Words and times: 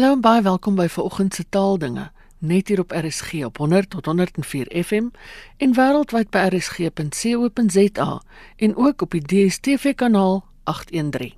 Hallo 0.00 0.14
en 0.14 0.22
baie 0.24 0.40
welkom 0.42 0.78
by 0.78 0.86
vanoggend 0.88 1.34
se 1.36 1.44
taaldinge. 1.52 2.06
Net 2.38 2.70
hier 2.72 2.80
op 2.80 2.92
RSG 2.96 3.42
op 3.44 3.58
100 3.60 3.90
tot 3.90 4.06
104 4.06 4.70
FM 4.84 5.10
en 5.56 5.74
wêreldwyd 5.76 6.30
by 6.32 6.46
rsg.co.za 6.54 8.22
en 8.56 8.76
ook 8.76 9.02
op 9.02 9.10
die 9.10 9.20
DStv 9.20 9.92
kanaal 9.94 10.40
813. 10.64 11.34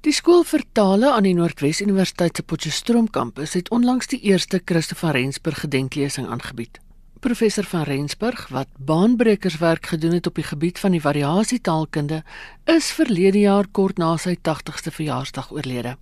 Die 0.00 0.12
skool 0.12 0.42
vir 0.42 0.66
tale 0.72 1.12
aan 1.12 1.28
die 1.28 1.36
Noordwes 1.38 1.84
Universiteit 1.86 2.36
se 2.36 2.42
Potchefstroom 2.42 3.06
kampus 3.06 3.54
het 3.54 3.70
onlangs 3.70 4.10
die 4.10 4.20
eerste 4.32 4.62
Christoffel 4.64 5.14
Rensburg 5.14 5.62
gedenklesing 5.62 6.26
aangebied. 6.26 6.82
Professor 7.22 7.64
van 7.64 7.86
Rensburg 7.86 8.48
wat 8.48 8.74
baanbrekerswerk 8.78 9.86
gedoen 9.94 10.18
het 10.18 10.26
op 10.26 10.34
die 10.34 10.50
gebied 10.50 10.78
van 10.78 10.90
die 10.90 11.06
variasietaalkunde, 11.06 12.24
is 12.64 12.90
verlede 12.90 13.46
jaar 13.46 13.70
kort 13.70 14.02
na 14.02 14.16
sy 14.16 14.34
80ste 14.34 14.90
verjaarsdag 14.90 15.54
oorlede. 15.54 15.98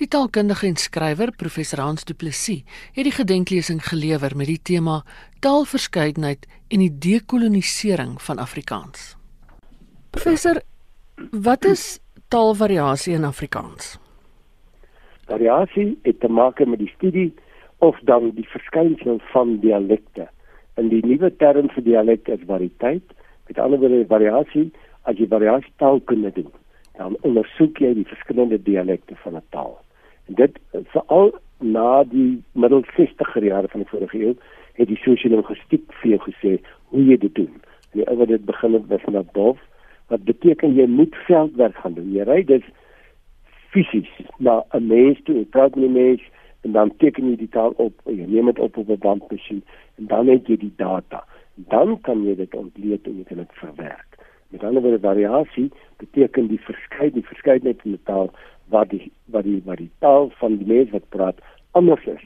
Die 0.00 0.08
taalkundige 0.08 0.66
en 0.66 0.76
skrywer 0.76 1.32
professor 1.36 1.80
Hans 1.82 2.04
Du 2.04 2.14
Plessis 2.14 2.62
het 2.96 3.04
die 3.04 3.14
gedenklesing 3.14 3.82
gelewer 3.84 4.36
met 4.36 4.48
die 4.50 4.60
tema 4.70 5.02
Taalverskeidenheid 5.44 6.46
en 6.68 6.84
die 6.84 6.92
dekolonisering 7.06 8.18
van 8.22 8.38
Afrikaans. 8.38 9.16
Professor, 10.10 10.60
wat 11.30 11.64
is 11.64 12.00
taalvariasie 12.28 13.14
in 13.14 13.24
Afrikaans? 13.24 13.98
Variasie 15.28 15.98
het 16.02 16.20
te 16.20 16.28
maak 16.28 16.60
met 16.66 16.78
die 16.78 16.92
studie 16.96 17.30
of 17.78 17.98
dan 18.08 18.30
die 18.36 18.48
verskynsel 18.48 19.20
van 19.32 19.58
dialekte. 19.60 20.28
In 20.80 20.88
die 20.88 21.02
nuwe 21.06 21.32
term 21.36 21.68
vir 21.74 21.84
dialek 21.84 22.28
is 22.28 22.48
variëteit. 22.48 23.04
Met 23.48 23.58
ander 23.58 23.80
woorde 23.80 24.04
variasie 24.08 24.70
as 25.02 25.18
jy 25.18 25.26
variasie 25.28 25.72
taalkunde 25.82 26.30
doen 26.36 26.52
dan 26.96 27.16
ondersoek 27.20 27.78
jy 27.78 27.94
die 27.94 28.06
verskillende 28.06 28.62
dialekte 28.62 29.16
van 29.24 29.36
'n 29.36 29.46
taal. 29.50 29.78
En 30.26 30.34
dit 30.34 30.58
veral 30.94 31.34
na 31.58 32.04
die 32.04 32.42
middel 32.52 32.84
60er 32.96 33.44
jare 33.44 33.68
van 33.68 33.80
die 33.80 33.88
vorige 33.88 34.18
eeu 34.18 34.34
het 34.72 34.88
die 34.88 35.00
sosiologistiek 35.04 35.92
vir 36.00 36.10
jou 36.10 36.20
gesê 36.28 36.52
hoe 36.92 37.04
jy 37.04 37.16
dit 37.16 37.34
doen. 37.34 37.52
En 37.92 38.00
die 38.00 38.08
ouer 38.08 38.26
dit 38.26 38.44
begin 38.44 38.72
het 38.72 38.88
met 38.88 39.06
na 39.06 39.22
bof 39.32 39.58
wat 40.12 40.24
beteken 40.24 40.74
jy 40.74 40.86
moet 40.86 41.16
veldwerk 41.26 41.76
gaan 41.76 41.94
doen. 41.94 42.12
Jy 42.12 42.24
ry 42.28 42.44
dus 42.44 42.64
fisies 43.72 44.10
na 44.38 44.64
'n 44.72 44.86
mens 44.86 45.20
toe, 45.24 45.36
'n 45.36 45.48
praat 45.48 45.76
met 45.76 45.88
'n 45.88 45.92
mens 45.92 46.22
en 46.60 46.72
dan 46.72 46.96
teken 46.96 47.30
jy 47.30 47.36
die 47.36 47.48
taal 47.48 47.72
op, 47.76 47.94
jy 48.04 48.26
neem 48.26 48.46
dit 48.46 48.58
op 48.58 48.76
op 48.76 48.88
'n 48.88 48.98
bandmasjien 48.98 49.62
en 49.98 50.06
dan 50.06 50.26
het 50.28 50.46
jy 50.46 50.56
die 50.56 50.74
data. 50.76 51.24
Dan 51.54 52.00
kan 52.00 52.24
jy 52.24 52.34
dit 52.34 52.54
ontleed 52.54 53.06
en 53.06 53.16
jy 53.16 53.24
kan 53.24 53.36
dit 53.36 53.52
verwerk. 53.52 54.11
Met 54.52 54.64
ander 54.68 54.82
woorde 54.82 55.00
variasie 55.00 55.70
beteken 55.96 56.46
die 56.50 56.60
verskeidenheid 56.60 57.14
die 57.14 57.28
verskeidenheid 57.28 57.84
in 57.84 57.96
die 57.96 58.04
taal 58.04 58.30
wat 58.74 58.90
die 58.92 59.12
wat 59.34 59.44
die 59.48 59.62
wat 59.64 59.80
die 59.80 59.90
taal 60.04 60.30
van 60.40 60.58
die 60.60 60.68
mense 60.68 60.92
wat 60.92 61.08
praat 61.08 61.40
anders 61.78 62.04
is 62.06 62.24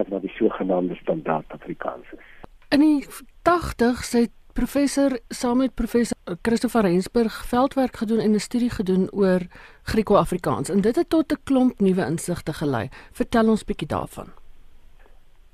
as 0.00 0.08
wat 0.08 0.24
die 0.24 0.32
sogenaamde 0.38 0.96
standaard 0.96 1.52
Afrikaans 1.52 2.08
is. 2.16 2.26
In 2.72 2.80
die 2.80 3.04
80s 3.48 4.12
het 4.16 4.32
professor 4.52 5.18
saam 5.28 5.60
met 5.62 5.74
professor 5.74 6.16
Christopher 6.42 6.82
Rensburg 6.88 7.36
veldwerk 7.52 7.96
gedoen 7.96 8.18
en 8.18 8.32
'n 8.34 8.46
studie 8.48 8.70
gedoen 8.70 9.08
oor 9.12 9.40
Grieko-Afrikaans 9.82 10.70
en 10.70 10.80
dit 10.80 10.96
het 10.96 11.08
tot 11.08 11.32
'n 11.32 11.42
klomp 11.44 11.80
nuwe 11.80 12.04
insigte 12.06 12.52
gelei. 12.52 12.88
Vertel 13.12 13.48
ons 13.48 13.64
bietjie 13.64 13.88
daarvan. 13.88 14.28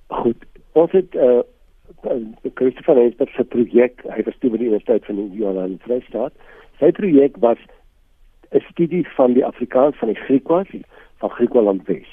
Goed, 0.07 0.45
ons 0.73 0.93
het 0.93 1.15
uh, 1.15 1.41
Christopher 2.55 2.95
Rensburg 2.95 3.31
se 3.37 3.45
projek, 3.45 4.03
hy 4.09 4.23
was 4.25 4.37
toe 4.41 4.51
by 4.53 4.61
die 4.61 4.71
Universiteit 4.71 5.05
van 5.05 5.19
Johannesburg 5.37 5.85
Vrystaat. 5.85 6.33
Sy 6.81 6.91
projek 6.97 7.37
was 7.45 7.61
'n 8.53 8.63
studie 8.71 9.05
van 9.17 9.35
die 9.35 9.45
Afrikaans 9.45 9.97
van 10.01 10.09
die 10.09 10.23
Griekwas 10.25 10.69
van 11.21 11.31
Griekeland 11.31 11.87
Wes. 11.87 12.09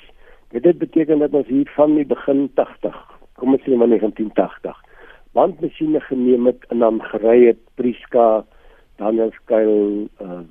Dit 0.51 0.63
het 0.63 0.77
beteken 0.77 1.19
dat 1.19 1.33
ons 1.33 1.47
hier 1.47 1.71
van 1.75 1.95
die 1.95 2.05
begin 2.05 2.51
80, 2.55 2.95
kom 3.35 3.53
ons 3.53 3.61
sê 3.61 3.75
maar 3.75 3.87
1980, 3.87 4.75
bandmasjiene 5.33 5.99
geneem 5.99 6.45
het 6.45 6.65
en 6.69 6.79
dan 6.79 7.01
gery 7.01 7.45
het 7.45 7.59
Priska, 7.75 8.45
Danielskuil, 8.97 10.07
uh 10.21 10.41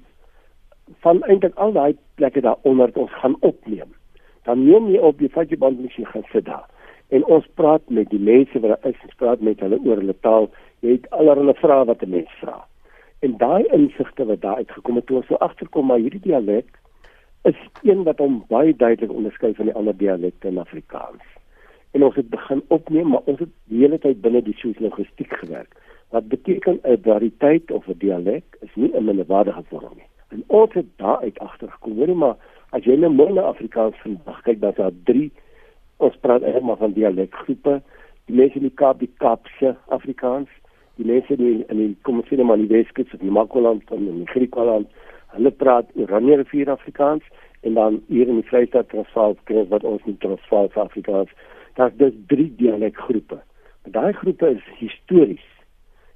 van 1.00 1.22
eintlik 1.22 1.54
al 1.54 1.72
daai 1.72 1.96
plekke 2.14 2.40
daaronder 2.40 2.90
ons 2.94 3.12
gaan 3.12 3.36
opneem. 3.40 3.94
Dan 4.42 4.64
neem 4.64 4.88
jy 4.88 4.98
op 4.98 5.18
die 5.18 5.30
vat 5.30 5.50
jy 5.50 5.56
bandmasjien 5.56 6.06
gaan 6.06 6.24
sit 6.32 6.44
daar 6.44 6.66
en 7.10 7.24
ons 7.24 7.46
praat 7.54 7.82
met 7.88 8.10
die 8.10 8.22
mense 8.22 8.60
wat 8.60 8.70
daar 8.74 8.92
is, 8.92 8.98
ons 9.06 9.18
praat 9.22 9.40
met 9.40 9.60
hulle 9.60 9.78
oor 9.84 10.02
hulle 10.02 10.16
taal. 10.26 10.50
Jy 10.80 10.98
het 10.98 11.08
allerlei 11.10 11.54
vrae 11.58 11.84
wat 11.84 12.02
'n 12.02 12.10
mens 12.10 12.32
vra. 12.40 12.58
En 13.20 13.36
daai 13.36 13.64
insigte 13.76 14.24
wat 14.24 14.40
daar 14.40 14.56
uitgekom 14.56 14.96
het 14.96 15.06
toe 15.06 15.16
ons 15.16 15.26
so 15.26 15.34
agterkom 15.34 15.86
maar 15.86 15.98
hierdie 15.98 16.20
dialek 16.20 16.78
is 17.42 17.56
een 17.82 18.02
wat 18.04 18.18
hom 18.18 18.44
baie 18.48 18.76
duidelik 18.76 19.12
onderskei 19.12 19.54
van 19.54 19.64
die 19.64 19.74
ander 19.74 19.96
dialekte 19.96 20.48
in 20.48 20.58
Afrikaans. 20.58 21.24
En 21.90 22.04
ons 22.04 22.14
het 22.14 22.28
begin 22.30 22.62
opneem, 22.68 23.08
maar 23.08 23.24
ons 23.24 23.38
het 23.38 23.48
die 23.64 23.80
hele 23.82 23.98
tyd 23.98 24.20
binne 24.20 24.42
die 24.42 24.56
sosiologistiek 24.56 25.32
gewerk. 25.42 25.76
Wat 26.10 26.28
beteken 26.28 26.80
'n 26.84 27.02
variëteit 27.02 27.70
of 27.70 27.88
'n 27.88 27.98
dialek 27.98 28.44
is 28.60 28.74
nie 28.74 28.92
'n 28.94 29.04
minderwaardige 29.04 29.62
vorm 29.68 29.96
nie. 29.96 30.08
En 30.28 30.44
ons 30.46 30.72
het 30.72 30.86
daar 30.96 31.18
uit 31.20 31.38
agtergekom, 31.38 31.96
hoor 31.96 32.16
maar 32.16 32.36
as 32.70 32.84
jy 32.84 32.96
nou 32.96 33.12
mooi 33.12 33.32
na 33.32 33.40
Afrikaans 33.40 33.96
vandag 34.02 34.42
kyk, 34.42 34.60
dan 34.60 34.70
is 34.70 34.76
daar 34.76 34.92
drie 35.04 35.32
ons 36.06 36.16
praat 36.24 36.44
eintlik 36.44 36.66
maar 36.68 36.80
van 36.80 36.96
dialekgroepe 36.96 37.80
die 38.30 38.36
mense 38.36 38.60
in 38.60 38.68
die 38.68 38.78
Kaap 38.82 39.02
die 39.02 39.10
Kaapse 39.22 39.74
Afrikaans 39.96 40.48
die 41.00 41.08
mense 41.08 41.36
in 41.36 41.62
in 41.68 41.82
die 41.82 41.92
kom 42.06 42.22
ons 42.22 42.28
sê 42.30 42.38
net 42.40 42.48
maar 42.48 42.60
die 42.60 42.70
Weskus 42.72 43.12
of 43.14 43.22
die 43.22 43.36
Makwaland 43.36 43.94
en 43.96 44.08
in 44.08 44.24
die 44.24 44.32
Griekwaland 44.32 44.88
hulle 45.36 45.54
praat 45.62 45.92
Oranje 45.94 46.40
rivier 46.42 46.72
Afrikaans 46.72 47.26
en 47.62 47.76
dan 47.76 48.00
hier 48.08 48.28
in 48.28 48.40
die 48.40 48.48
Vrystaat 48.48 48.88
Transvaal 48.90 49.36
kry 49.50 49.66
wat 49.68 49.84
ons 49.84 50.04
in 50.08 50.16
Transvaal 50.18 50.70
Afrikaans. 50.80 51.28
Daar's 51.76 51.96
dus 52.00 52.14
drie 52.32 52.48
dialekgroepe 52.56 53.38
maar 53.82 53.92
daai 53.92 54.12
groepe 54.12 54.50
is 54.50 54.64
histories. 54.78 55.44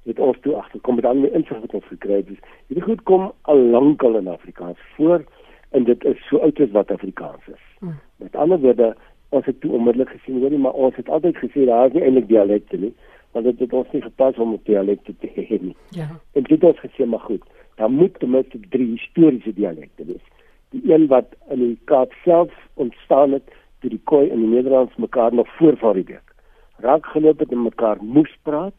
Het 0.03 0.19
ons 0.19 0.37
toe 0.41 0.53
agterkom 0.55 0.99
al 0.99 1.21
die 1.21 1.31
insig 1.33 1.59
wat 1.63 1.73
ons 1.73 1.87
gekry 1.89 2.19
het 2.21 2.27
hierdie 2.67 2.85
goed 2.85 3.01
kom 3.09 3.31
al 3.49 3.61
lank 3.73 4.03
al 4.03 4.19
in 4.19 4.29
Afrikaans 4.29 4.81
voor 4.97 5.23
en 5.71 5.83
dit 5.83 6.03
is 6.05 6.19
so 6.29 6.37
oud 6.45 6.59
as 6.61 6.75
wat 6.77 6.91
Afrikaans 6.91 7.47
is. 7.47 7.63
Hmm. 7.79 7.97
met 8.21 8.35
ander 8.35 8.59
woorde 8.59 8.95
ons 9.29 9.45
het 9.45 9.59
toe 9.61 9.71
onmiddellik 9.71 10.09
gesien 10.09 10.41
hoorie 10.41 10.57
maar 10.57 10.73
ons 10.73 10.95
het 10.95 11.09
altyd 11.09 11.37
gesê 11.37 11.65
daar 11.65 11.87
is 11.87 11.93
nie 11.93 12.03
eintlik 12.03 12.27
dialekte 12.27 12.77
nie 12.77 12.93
want 13.35 13.45
dit 13.45 13.59
het 13.59 13.73
ons 13.73 13.91
nie 13.91 14.01
gepas 14.01 14.37
om 14.39 14.55
dialekte 14.63 15.13
te 15.19 15.27
hê 15.35 15.57
nie. 15.59 15.75
Ja. 15.91 16.07
En 16.39 16.43
dit 16.47 16.61
het 16.61 16.77
gesê 16.79 17.05
maar 17.05 17.25
goed, 17.27 17.43
daar 17.75 17.91
moet 17.91 18.19
ten 18.19 18.31
minste 18.31 18.59
drie 18.69 18.87
historiese 18.93 19.51
dialekte 19.53 20.05
wees. 20.07 20.23
Die 20.71 20.93
een 20.93 21.07
wat 21.11 21.35
in 21.51 21.59
die 21.59 21.79
Kaap 21.91 22.13
self 22.23 22.53
ontstaan 22.73 23.35
het 23.35 23.51
toe 23.83 23.91
die 23.91 23.99
Khoi 24.03 24.29
en 24.29 24.39
die 24.39 24.53
Nederlands 24.53 24.95
mekaar 24.95 25.33
nog 25.33 25.51
voor 25.57 25.77
Vryburg 25.77 26.23
raak 26.83 27.05
geloop 27.05 27.39
het 27.39 27.51
en 27.51 27.61
mekaar 27.63 27.97
moes 28.03 28.31
praat, 28.43 28.75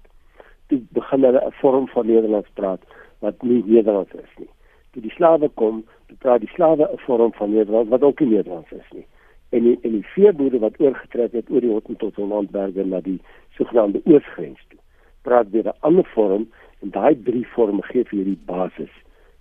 toe 0.69 0.81
begin 0.97 1.25
hulle 1.25 1.41
'n 1.47 1.53
vorm 1.61 1.89
van 1.89 2.07
Nederlands 2.07 2.49
praat 2.55 2.81
wat 3.19 3.43
nie 3.43 3.63
Nederlands 3.67 4.13
is 4.13 4.33
nie. 4.37 4.49
Toe 4.93 5.03
die 5.03 5.11
slawe 5.11 5.49
kom, 5.49 5.85
toe 6.07 6.17
praat 6.17 6.41
die 6.41 6.53
slawe 6.55 6.89
'n 6.93 6.99
vorm 6.99 7.33
van 7.33 7.51
Nederlands 7.51 7.91
wat 7.91 8.03
ook 8.03 8.21
nie 8.21 8.29
Nederlands 8.29 8.73
is 8.73 8.91
nie 8.93 9.07
en 9.51 9.63
die, 9.63 9.79
en 9.83 9.93
die 9.99 10.07
veeboere 10.15 10.59
wat 10.63 10.81
oorgetrek 10.83 11.33
het 11.33 11.51
oor 11.51 11.65
die 11.65 11.71
Hottentot 11.71 12.19
landberge 12.19 12.85
na 12.85 13.01
die 13.01 13.19
sogenaamde 13.59 14.03
oosgrens 14.05 14.63
toe. 14.69 14.79
Praat 15.23 15.51
weer 15.51 15.69
'n 15.69 15.79
ander 15.81 16.07
vorm 16.15 16.49
en 16.83 16.91
daai 16.91 17.23
drie 17.23 17.47
vorme 17.55 17.83
gee 17.83 18.05
vir 18.05 18.19
hierdie 18.19 18.43
basis 18.45 18.93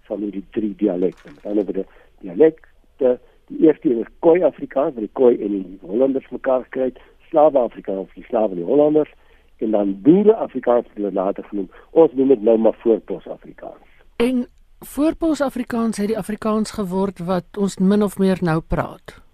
van 0.07 0.19
hierdie 0.19 0.45
drie 0.51 0.75
dialekte. 0.75 1.29
Met 1.35 1.45
ander 1.45 1.65
woorde, 1.65 1.85
dialekte, 2.21 3.19
die 3.47 3.59
eerste 3.67 3.89
is 3.89 4.07
Khoi 4.19 4.43
Afrikaans, 4.43 4.93
wat 4.93 5.03
die 5.03 5.13
Khoi 5.13 5.35
en 5.41 5.51
die 5.51 5.79
Hollanders 5.81 6.29
mekaar 6.29 6.65
kry, 6.69 6.93
Slawe 7.29 7.59
Afrikaans, 7.59 8.13
die 8.13 8.23
Slawe 8.23 8.49
en 8.49 8.55
die 8.55 8.71
Hollanders 8.71 9.11
en 9.57 9.71
dan 9.71 10.01
boere 10.01 10.35
Afrikaans 10.35 10.87
wat 10.87 10.95
hulle 10.95 11.11
later 11.11 11.43
genoem. 11.43 11.69
Ons 11.91 12.13
noem 12.13 12.27
dit 12.27 12.41
nou 12.41 12.57
maar 12.57 12.75
voorpos 12.83 13.27
Afrikaans. 13.27 13.85
En 14.15 14.47
voorpos 14.79 15.41
Afrikaans 15.41 15.97
het 15.97 16.07
die 16.07 16.17
Afrikaans 16.17 16.71
geword 16.71 17.19
wat 17.19 17.57
ons 17.57 17.77
min 17.77 18.03
of 18.03 18.17
meer 18.17 18.37
nou 18.41 18.61
praat 18.61 19.24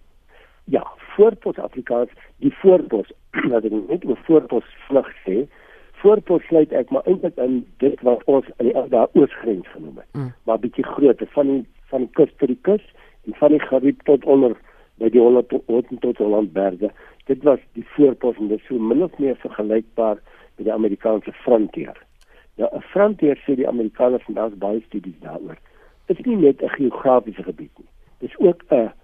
voorpos 1.16 1.57
Afrikaans, 1.57 2.09
die 2.44 2.53
voorpos 2.62 3.12
wat 3.53 3.65
ek 3.68 3.75
net 3.75 4.06
oor 4.06 4.19
voorpos 4.27 4.71
vlug 4.88 5.12
sê, 5.25 5.45
voorpos 6.01 6.44
sluit 6.50 6.74
ek 6.74 6.89
maar 6.89 7.06
eintlik 7.09 7.38
in 7.38 7.62
dit 7.83 8.01
wat 8.07 8.24
ons 8.31 8.47
in 8.57 8.71
die 8.71 8.88
daar 8.94 9.12
oosgrens 9.13 9.68
genoem 9.75 10.01
het. 10.01 10.09
Mm. 10.18 10.33
Maar 10.50 10.62
bietjie 10.65 10.88
groter 10.88 11.30
van 11.36 11.47
die 11.47 11.63
van 11.91 12.06
die 12.06 12.13
kus 12.15 12.30
tot 12.39 12.47
die 12.47 12.62
kus 12.68 12.83
en 13.27 13.36
van 13.39 13.51
die 13.51 13.59
Gariep 13.59 14.03
tot 14.07 14.25
onder 14.25 14.56
by 15.01 15.09
die 15.12 15.21
Holland 15.21 15.50
tot, 15.51 15.89
tot 16.03 16.21
Hollandberge. 16.21 16.91
Dit 17.27 17.44
was 17.44 17.59
die 17.77 17.86
voorpos 17.95 18.39
en 18.39 18.51
dit 18.51 18.62
is 18.62 18.69
so 18.69 18.80
min 18.80 19.03
of 19.03 19.18
meer 19.19 19.36
vergelykbaar 19.44 20.21
met 20.57 20.65
die 20.65 20.74
Amerikaanse 20.74 21.33
frontier. 21.44 21.97
Ja, 22.56 22.69
'n 22.74 22.81
frontier 22.94 23.38
sê 23.45 23.56
die 23.56 23.68
Amerikaners 23.68 24.25
en 24.27 24.33
daar's 24.33 24.57
baie 24.57 24.81
studies 24.88 25.19
daaroor. 25.19 25.57
Dit 26.07 26.19
is 26.19 26.25
nie 26.25 26.36
net 26.36 26.62
'n 26.62 26.69
geografiese 26.69 27.44
gebied 27.44 27.71
nie. 27.77 27.89
Dit 28.19 28.30
is 28.30 28.38
ook 28.38 28.63
'n 28.69 28.91
dis 28.91 29.00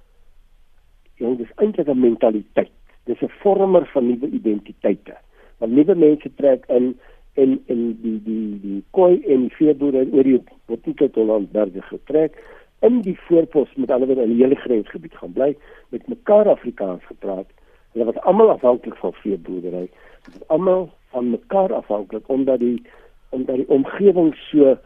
eintlik 1.61 1.87
'n 1.87 1.99
mentaliteit 1.99 2.71
dis 3.05 3.21
'n 3.21 3.33
vormer 3.41 3.85
van 3.93 4.07
nuwe 4.07 4.27
identiteite 4.29 5.15
want 5.57 5.71
nuwe 5.71 5.95
mense 5.95 6.29
trek 6.35 6.65
in 6.67 6.95
en 7.33 7.61
en 7.65 7.81
die 8.01 8.19
die 8.23 8.59
die 8.61 8.83
koi 8.91 9.21
en 9.33 9.41
die 9.47 9.55
veeboere 9.55 10.05
oor 10.11 10.23
die 10.23 10.41
Bottike 10.65 11.09
Holland 11.13 11.51
berge 11.51 11.81
getrek 11.81 12.39
in 12.79 13.01
die 13.01 13.17
voorpos 13.27 13.69
met 13.75 13.91
ander 13.91 14.07
woorde 14.07 14.25
in 14.27 14.35
die 14.35 14.43
hele 14.43 14.55
grensgebied 14.55 15.15
gaan 15.17 15.33
bly 15.33 15.55
met 15.89 16.07
mekaar 16.07 16.49
Afrikaans 16.49 17.05
gepraat. 17.09 17.49
Hulle 17.93 18.05
was 18.05 18.19
almal 18.29 18.49
afhanklik 18.53 18.95
van 19.01 19.13
veeboerdery. 19.13 19.87
Hulle 20.27 20.45
almal 20.47 20.89
van 21.13 21.29
mekaar 21.29 21.73
afhanklik 21.73 22.29
omdat 22.29 22.59
die 22.59 22.81
omdat 23.29 23.55
die 23.55 23.69
omgewing 23.69 24.35
so 24.49 24.77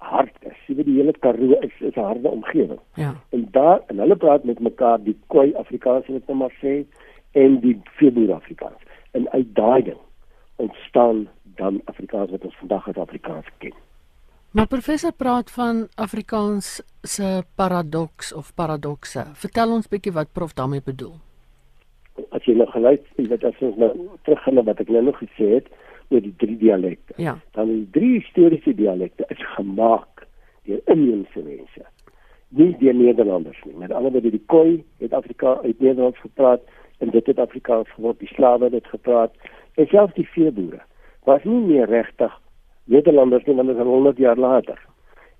hard 0.00 0.32
is. 0.48 0.56
Jy 0.66 0.76
weet 0.78 0.88
die 0.88 0.96
hele 0.98 1.14
Karoo 1.24 1.58
is 1.60 1.76
is 1.80 1.96
'n 1.96 2.06
harde 2.08 2.28
omgewing. 2.28 2.80
Ja. 2.94 3.14
En 3.30 3.48
daar 3.50 3.80
en 3.86 3.98
hulle 3.98 4.16
praat 4.16 4.44
met 4.44 4.60
mekaar 4.60 5.02
die 5.02 5.16
Khoi 5.28 5.54
Afrikaans 5.54 6.06
wat 6.06 6.26
nou 6.26 6.38
maar 6.38 6.54
sê 6.62 6.84
en 7.32 7.60
die 7.60 7.80
veeboer 7.84 8.34
Afrikaans. 8.34 8.80
En 9.10 9.30
uit 9.30 9.54
daai 9.54 9.82
ding 9.82 10.02
ontstaan 10.56 11.28
dan 11.56 11.80
Afrikaans 11.84 12.30
wat 12.30 12.44
ons 12.44 12.56
vandag 12.56 12.88
as 12.88 12.96
Afrikaans 12.96 13.46
ken. 13.58 13.74
Maar 14.50 14.66
professor 14.66 15.12
praat 15.12 15.50
van 15.50 15.88
Afrikaans 15.94 16.82
se 17.02 17.42
paradoks 17.54 18.32
of 18.34 18.54
paradokse. 18.54 19.24
Vertel 19.32 19.72
ons 19.72 19.88
bietjie 19.88 20.12
wat 20.12 20.32
prof 20.32 20.52
daarmee 20.52 20.82
bedoel. 20.84 21.14
As 22.30 22.44
jy 22.44 22.56
nou 22.58 22.66
geluister, 22.70 23.12
jy 23.16 23.28
weet 23.28 23.44
as 23.44 23.60
ons 23.60 23.76
nou 23.76 23.92
teruggaan 24.22 24.54
na 24.54 24.62
wat 24.62 24.80
ek 24.80 24.88
nou 24.88 25.02
nog 25.02 25.18
gesê 25.22 25.54
het 25.54 25.70
oor 26.10 26.22
die 26.22 26.34
drie 26.36 26.56
dialekte. 26.58 27.14
Ja. 27.16 27.38
Dan 27.56 27.70
die 27.70 27.88
drie 27.94 28.12
historiese 28.18 28.74
dialekte 28.74 29.24
is 29.28 29.42
gemaak 29.54 30.26
deur 30.68 30.80
inheemse 30.84 31.42
mense. 31.42 31.86
Nie 32.48 32.74
deur 32.78 32.94
Nederlanders 32.94 33.62
nie. 33.64 33.76
Met 33.78 33.92
ander 33.92 34.12
woorde 34.12 34.30
die 34.30 34.42
Khoi 34.46 34.82
het 34.98 35.14
Afrika 35.14 35.56
uit 35.62 35.80
Nederlands 35.80 36.18
gepraat 36.18 36.60
en 36.98 37.10
dit 37.10 37.26
het 37.26 37.38
Afrikaans 37.38 37.90
geword. 37.94 38.18
Die 38.18 38.28
slawe 38.34 38.64
het 38.64 38.72
dit 38.72 38.86
gepraat 38.86 39.34
en 39.74 39.86
selfs 39.86 40.14
die 40.14 40.28
veeboere 40.28 40.82
was 41.28 41.44
nie 41.44 41.60
meer 41.60 41.86
regtig 41.86 42.32
Nederlanders 42.90 43.44
nie, 43.46 43.54
want 43.54 43.68
dit 43.68 43.76
is 43.76 43.82
100 43.82 44.16
jaar 44.18 44.36
later. 44.36 44.78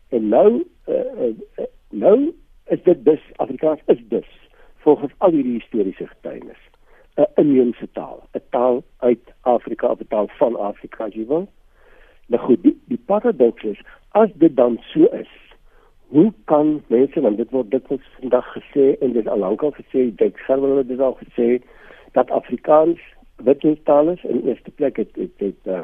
En 0.09 0.29
nou 0.29 0.63
uh, 0.89 0.97
uh, 0.97 1.67
nou 1.91 2.33
is 2.67 2.83
dit 2.83 3.05
dus 3.05 3.23
Afrikaans 3.37 3.81
is 3.87 4.03
dus 4.09 4.29
volgens 4.77 5.13
al 5.19 5.31
hierdie 5.31 5.59
historiese 5.59 6.07
getuienis 6.07 6.70
'n 7.21 7.41
inheemse 7.41 7.89
taal, 7.93 8.23
'n 8.35 8.43
taal 8.51 8.83
uit 8.99 9.25
Afrika, 9.41 9.93
'n 9.93 10.07
taal 10.09 10.29
van 10.41 10.57
Afrika, 10.57 11.09
jy 11.09 11.27
wil. 11.27 11.49
Nou 12.27 12.43
goed, 12.43 12.63
die, 12.63 12.77
die 12.85 13.03
paradoks 13.07 13.63
is 13.63 13.81
as 14.09 14.31
dit 14.35 14.57
dan 14.57 14.79
so 14.93 15.05
is, 15.05 15.33
hoe 16.09 16.33
kan 16.45 16.83
mense 16.87 17.21
want 17.21 17.37
dit 17.37 17.51
word 17.51 17.75
word 17.89 18.03
vandag 18.19 18.47
gesê 18.57 18.99
en 19.01 19.13
dit 19.13 19.29
al 19.29 19.39
lankal 19.39 19.73
gesê, 19.73 20.15
dit 20.17 20.39
gaan 20.47 20.63
hulle 20.63 20.85
dit 20.87 21.01
al 21.01 21.17
gesê 21.23 21.61
dat 22.13 22.31
Afrikaans 22.31 23.01
wit 23.37 23.85
taal 23.85 24.11
is 24.11 24.25
in 24.25 24.43
eerste 24.47 24.71
plek 24.71 24.97
het 24.97 25.15
het, 25.15 25.37
het 25.37 25.67
uh, 25.67 25.81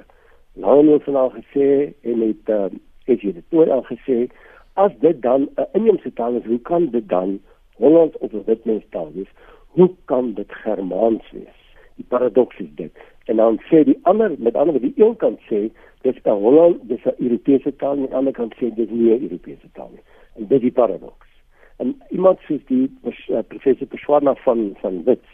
Lionel 0.52 1.00
van 1.00 1.16
al 1.16 1.30
gesê 1.30 1.92
en 2.02 2.20
het 2.20 2.48
uh, 2.48 2.66
het 3.04 3.22
jy 3.22 3.32
dit 3.32 3.70
al 3.70 3.84
gesê 3.90 4.26
as 4.74 4.92
dit 5.00 5.22
dan 5.22 5.48
'n 5.56 5.68
inheemse 5.72 6.12
taal 6.12 6.34
is, 6.36 6.44
hoe 6.44 6.60
kan 6.60 6.88
dit 6.90 7.08
dan 7.08 7.40
Holland 7.76 8.18
of 8.18 8.32
'n 8.32 8.42
witmenstaal 8.46 9.12
wees? 9.14 9.30
Hoe 9.76 9.90
kan 10.04 10.32
dit 10.34 10.52
Germaans 10.62 11.30
wees? 11.30 11.60
Die 11.96 12.04
paradoks 12.08 12.58
is 12.58 12.72
dit. 12.74 12.96
En 13.24 13.36
dan 13.36 13.58
sê 13.68 13.82
die 13.84 13.98
ander 14.02 14.32
met 14.38 14.56
ander 14.56 14.80
die 14.80 14.94
een 14.96 15.16
kant 15.16 15.40
sê 15.50 15.68
dis 16.02 16.18
'n 16.24 16.40
Holland, 16.44 16.88
dis 16.88 17.04
'n 17.04 17.16
Europese 17.18 17.76
taal, 17.76 17.96
en 17.96 18.06
die 18.06 18.14
ander 18.14 18.32
kant 18.32 18.54
sê 18.54 18.72
dis 18.74 18.88
nie 18.90 19.12
'n 19.12 19.22
Europese 19.22 19.68
taal 19.72 19.90
nie. 19.92 20.04
En 20.36 20.46
dit 20.46 20.56
is 20.58 20.60
die 20.60 20.72
paradoks. 20.72 21.28
En 21.76 22.00
iemand 22.08 22.38
soos 22.48 22.64
die 22.66 22.90
uh, 23.04 23.38
professor 23.48 23.86
Perswana 23.86 24.34
van 24.34 24.76
van 24.80 25.02
Wits 25.04 25.30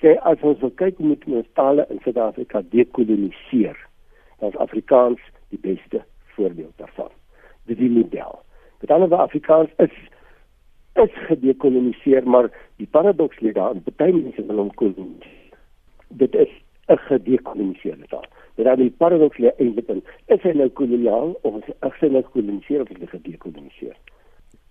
sê 0.00 0.16
as 0.20 0.40
ons 0.40 0.60
wil 0.60 0.70
kyk 0.70 0.96
hoe 0.96 1.06
moet 1.06 1.24
ons 1.26 1.46
tale 1.52 1.86
in 1.88 2.00
Suid-Afrika 2.02 2.62
dekoloniseer 2.70 3.76
dan 4.38 4.48
is 4.48 4.56
Afrikaans 4.56 5.20
die 5.48 5.58
beste 5.58 6.04
voorbeeld 6.24 6.72
daarvan. 6.76 7.10
Dit 7.64 7.76
is 7.76 7.82
die 7.82 7.90
model. 7.90 8.40
Met 8.80 8.90
ander 8.90 9.08
woorde 9.08 9.24
Afrikaans 9.24 9.70
is 9.76 9.92
is 11.02 11.14
gedekoloniseer, 11.26 12.28
maar 12.28 12.50
die 12.76 12.86
paradoks 12.86 13.40
lê 13.40 13.52
daar, 13.52 13.74
baie 13.96 14.12
mense 14.12 14.46
wil 14.46 14.62
hom 14.62 14.74
koloniseer. 14.74 15.58
Dit 16.08 16.34
is 16.34 16.52
'n 16.88 16.98
gedekoloniseerde 17.08 18.06
taal. 18.08 18.26
Dit 18.54 18.64
dan 18.64 18.78
die 18.78 18.90
paradoks 18.90 19.38
lê 19.38 19.50
eintlik 19.58 19.88
in 19.88 20.02
is 20.26 20.42
hy 20.42 20.52
nou 20.52 20.68
koloniaal 20.68 21.38
of 21.42 21.54
is 21.66 22.00
hy 22.00 22.08
nou 22.08 22.22
koloniseer 22.22 22.80
of 22.80 22.90
is 22.90 23.00
hy 23.00 23.06
gedekoloniseer? 23.06 23.96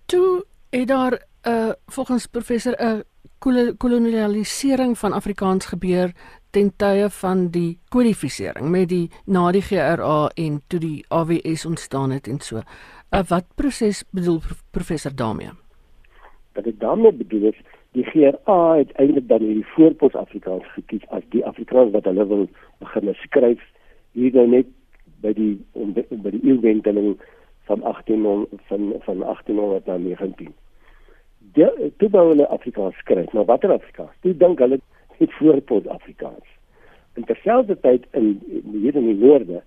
Toe 0.06 0.44
het 0.70 0.88
daar 0.88 1.12
'n 1.12 1.48
uh, 1.48 1.72
volgens 1.86 2.26
professor 2.26 2.74
'n 2.78 3.02
uh, 3.44 3.72
kolonialisering 3.78 4.98
van 4.98 5.12
Afrikaans 5.12 5.66
gebeur 5.66 6.12
ten 6.50 6.72
tye 6.76 7.10
van 7.10 7.48
die 7.48 7.78
kodifisering 7.88 8.68
met 8.68 8.88
die 8.88 9.10
na 9.26 9.50
die 9.52 9.62
GRA 9.62 10.30
en 10.34 10.62
toe 10.66 10.80
die 10.80 11.04
AWS 11.08 11.66
ontstaan 11.66 12.10
het 12.10 12.28
en 12.28 12.40
so. 12.40 12.56
Uh, 12.56 13.22
wat 13.28 13.44
proses 13.54 14.04
bedoel 14.10 14.40
professor 14.70 15.14
daarmee? 15.14 15.63
Wat 16.54 16.66
ek 16.70 16.80
daarmee 16.80 17.12
bedoel 17.12 17.50
is 17.50 17.60
die 17.94 18.04
GRA 18.06 18.58
het 18.78 18.92
eintlik 18.98 19.28
dan 19.28 19.42
hierdie 19.42 19.66
voorpos 19.74 20.14
Afrikaans 20.18 20.66
gekies 20.74 21.06
as 21.14 21.22
die 21.34 21.44
Afrikaans 21.46 21.92
wat 21.94 22.06
hulle 22.10 22.26
wil 22.30 22.48
begin 22.82 23.14
skryf 23.22 23.62
hier 24.14 24.34
nou 24.34 24.46
net 24.50 24.70
by 25.22 25.32
die 25.34 25.54
by 25.78 26.30
die 26.34 26.42
eeuwenteling 26.42 27.14
van 27.68 27.80
1800 27.80 28.66
van 28.70 28.92
van 29.06 29.22
1800 29.22 29.86
na 29.86 29.96
19. 29.96 30.52
Ja, 31.54 31.70
toe 31.98 32.10
wou 32.10 32.28
hulle 32.28 32.48
Afrikaans 32.48 32.96
skryf, 33.02 33.32
maar 33.32 33.44
watter 33.44 33.72
Afrikaans? 33.72 34.14
Toe 34.20 34.34
dink 34.36 34.58
hulle 34.58 34.80
het 35.18 35.32
voorpos 35.38 35.86
Afrikaans. 35.86 36.46
En 37.14 37.24
terselfdertyd 37.24 38.06
in 38.10 38.40
hier 38.72 38.94
in 38.94 39.06
die 39.06 39.18
noorde 39.18 39.62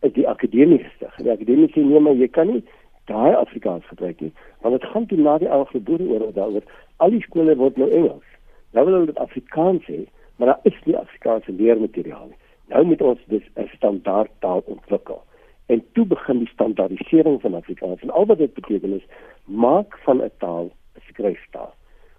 is 0.00 0.12
die 0.12 0.28
akademie 0.28 0.78
gestig. 0.82 1.14
Die 1.22 1.30
akademie 1.30 1.70
sê 1.70 1.82
nee, 1.82 2.00
maar 2.02 2.18
jy 2.18 2.28
kan 2.34 2.50
nie 2.52 2.64
daai 3.08 3.34
Afrikaans 3.34 3.86
gebruik 3.86 4.20
nie, 4.20 4.32
want 4.60 4.80
dit 4.80 4.90
gaan 4.90 5.06
toe 5.06 5.18
na 5.18 5.38
die 5.40 5.50
Anglo-Boere 5.50 6.08
oorlog 6.08 6.34
daaroor. 6.36 6.66
Al 7.04 7.14
die 7.14 7.22
skole 7.24 7.56
word 7.56 7.76
nou 7.80 7.88
Engels. 7.90 8.36
Nou 8.76 8.84
wil 8.86 8.98
hulle 8.98 9.12
dit 9.12 9.22
Afrikaans 9.22 9.86
hê, 9.88 10.02
maar 10.36 10.52
daar 10.52 10.70
is 10.70 10.76
nie 10.84 10.96
Afrikaanse 10.96 11.52
leermateriaal 11.52 12.26
nie. 12.28 12.38
Nou 12.72 12.84
moet 12.84 13.02
ons 13.02 13.20
dus 13.32 13.46
'n 13.56 13.70
standaard 13.76 14.30
taal 14.44 14.62
ontwikkel. 14.66 15.22
En 15.66 15.84
toe 15.92 16.06
begin 16.06 16.38
die 16.38 16.48
standaardisering 16.48 17.40
van 17.40 17.54
Afrikaans. 17.54 18.00
En 18.00 18.10
al 18.10 18.26
wat 18.26 18.38
dit 18.38 18.54
beteken 18.54 18.92
is 18.92 19.06
maak 19.44 19.98
van 20.04 20.22
'n 20.22 20.30
taal 20.38 20.64
'n 20.96 21.02
skryftaal. 21.08 21.74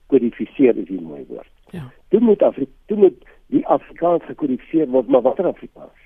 Kodifiseer 0.08 0.78
is 0.78 0.90
'n 0.90 1.04
mooi 1.04 1.26
woord. 1.28 1.54
Ja. 1.70 1.92
Dit 2.08 2.20
moet 2.20 2.42
Afrika 2.42 2.72
toe 2.86 2.98
moet 2.98 3.26
die 3.48 3.68
Afrikaans 3.68 4.24
gekodifiseer 4.24 4.88
word, 4.88 5.08
maar 5.08 5.22
watter 5.22 5.46
Afrikaans? 5.46 6.00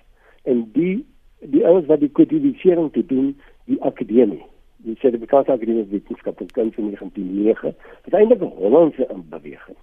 En 0.44 0.70
die 0.74 1.06
die 1.40 1.66
ouens 1.66 1.86
wat 1.86 2.00
die 2.00 2.10
kodifisering 2.10 2.92
te 2.92 3.06
doen, 3.06 3.40
die 3.66 3.82
akademie 3.82 4.44
die 4.84 4.96
sertifikaat 5.00 5.50
akademie 5.50 5.88
wetenskap 5.92 6.42
en 6.42 6.52
kuns 6.52 6.78
in 6.78 6.92
1909 6.92 7.76
het 8.06 8.14
eintlik 8.14 8.42
'n 8.42 8.56
Hollandse 8.60 9.08
inbeweging 9.08 9.78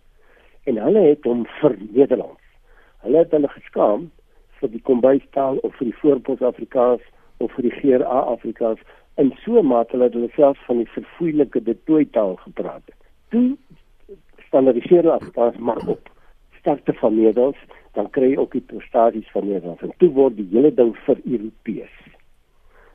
en 0.64 0.76
hulle 0.76 1.00
het 1.00 1.24
hom 1.24 1.46
vir 1.60 1.76
Nederlands. 1.78 2.42
Hulle 3.04 3.18
het 3.18 3.30
hulle 3.30 3.48
geskaam 3.48 4.10
vir 4.60 4.72
die 4.74 4.82
kombuistaal 4.84 5.56
of 5.66 5.74
vir 5.78 5.90
die 5.90 5.98
voorpos 6.02 6.42
Afrikaans 6.44 7.02
of 7.38 7.52
vir 7.56 7.68
die 7.68 7.74
GRA 7.78 8.20
Afrikaans. 8.34 8.80
En 9.14 9.32
so 9.44 9.62
mate 9.62 9.96
hulle 9.96 10.10
hulle 10.12 10.30
self 10.36 10.60
van 10.68 10.82
die 10.82 10.90
verfoeilike 10.94 11.62
detoy 11.64 12.04
taal 12.16 12.36
gepraat 12.44 12.84
het. 12.84 13.00
Toe 13.28 13.56
standaardiseer 14.46 15.10
Afrikaans 15.10 15.56
maar 15.56 15.82
op. 15.88 16.10
Sterkte 16.60 16.92
van 17.00 17.16
Nederlands 17.16 17.58
dan 17.96 18.10
kry 18.14 18.30
jy 18.30 18.36
ook 18.38 18.52
die 18.52 18.66
prestasies 18.66 19.30
van 19.32 19.48
Nederlands. 19.48 19.82
En 19.82 19.92
toe 19.98 20.10
word 20.14 20.36
die 20.36 20.48
hele 20.52 20.70
ding 20.74 20.92
vir 21.06 21.18
Europees 21.24 21.96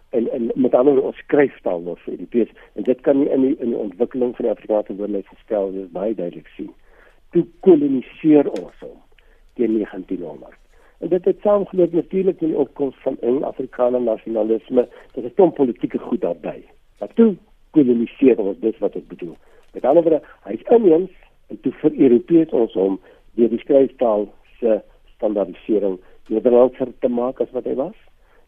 en 0.09 0.31
en 0.31 0.51
met 0.55 0.73
ander 0.73 1.01
ons 1.01 1.17
skryftaal 1.17 1.81
word 1.83 1.99
vir 2.05 2.13
Europees 2.13 2.51
en 2.73 2.83
dit 2.83 3.01
kan 3.01 3.19
nie 3.19 3.29
in 3.29 3.41
die 3.41 3.55
in 3.59 3.73
die 3.73 3.79
ontwikkeling 3.79 4.35
van 4.35 4.47
die 4.47 4.53
Afrikaanse 4.53 4.95
woordelys 4.99 5.31
gestel 5.31 5.71
word 5.71 5.91
baie 5.95 6.13
duidelik 6.15 6.47
sien. 6.57 6.71
Toe 7.31 7.45
koloniseer 7.67 8.49
ons 8.51 8.85
hom 8.85 9.01
teen 9.59 9.75
1900. 9.79 10.55
En 11.03 11.11
dit 11.11 11.25
het 11.25 11.41
saamgeloop 11.41 11.91
natuurlik 11.93 12.39
met 12.41 12.49
die 12.49 12.57
opkoms 12.57 12.95
van 13.03 13.17
eng 13.21 13.43
Afrikaner 13.43 14.01
nasionalisme, 14.01 14.87
dit 15.13 15.23
is 15.23 15.35
'n 15.37 15.51
politieke 15.53 15.99
goed 15.99 16.21
daarbey. 16.21 16.63
Maar 16.99 17.13
toe 17.13 17.35
koloniseer 17.71 18.39
ons 18.39 18.59
dis 18.59 18.77
wat 18.77 18.95
ek 18.95 19.07
bedoel. 19.07 19.35
Met 19.73 19.85
ander 19.85 20.03
woorde, 20.03 20.21
hy's 20.43 20.61
inheems 20.69 21.11
en 21.47 21.59
toe 21.61 21.71
vir 21.71 21.91
Europees 21.91 22.49
ons 22.49 22.73
hom 22.73 22.99
deur 23.35 23.49
die 23.49 23.59
skryftaal 23.59 24.29
se 24.59 24.81
standaardisering 25.15 25.99
Nederlandser 26.27 26.87
te 26.99 27.07
maak 27.07 27.41
as 27.41 27.51
wat 27.51 27.65
hy 27.65 27.73
was 27.73 28.04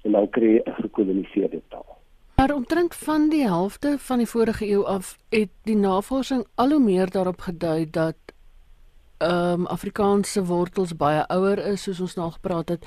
en 0.07 0.15
dan 0.15 0.29
kry 0.29 0.55
jy 0.55 0.61
'n 0.65 0.81
gekoloniseerde 0.81 1.61
taal. 1.69 1.97
Maar 2.37 2.53
omtrent 2.53 2.95
van 2.95 3.29
die 3.29 3.45
helfte 3.47 3.95
van 3.97 4.17
die 4.17 4.27
vorige 4.27 4.67
eeu 4.69 4.83
af 4.85 5.15
het 5.29 5.49
die 5.63 5.75
navorsing 5.75 6.45
al 6.55 6.69
hoe 6.69 6.79
meer 6.79 7.09
daarop 7.09 7.39
gedui 7.39 7.89
dat 7.89 8.15
ehm 9.17 9.61
um, 9.61 9.65
Afrikaanse 9.65 10.43
wortels 10.45 10.95
baie 10.95 11.23
ouer 11.27 11.57
is 11.57 11.83
soos 11.83 12.01
ons 12.01 12.15
nou 12.15 12.31
gepraat 12.31 12.69
het. 12.69 12.85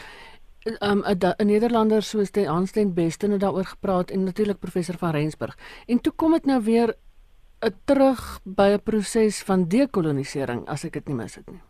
Ehm 0.78 1.02
um, 1.02 1.16
'n 1.38 1.46
Nederlander 1.46 2.02
soos 2.02 2.30
die 2.30 2.46
Hans 2.46 2.70
ten 2.70 2.94
Beste 2.94 3.30
het 3.30 3.40
daaroor 3.40 3.64
gepraat 3.64 4.10
en 4.10 4.24
natuurlik 4.24 4.58
professor 4.58 4.94
van 4.98 5.10
Rensburg. 5.10 5.58
En 5.86 6.00
toe 6.00 6.12
kom 6.16 6.32
dit 6.32 6.44
nou 6.44 6.62
weer 6.62 6.94
terug 7.84 8.40
by 8.44 8.68
'n 8.76 8.82
proses 8.82 9.42
van 9.42 9.68
dekolonisering 9.68 10.68
as 10.68 10.84
ek 10.84 10.92
dit 10.92 11.08
nie 11.08 11.16
mis 11.16 11.34
het 11.34 11.50
nie. 11.50 11.60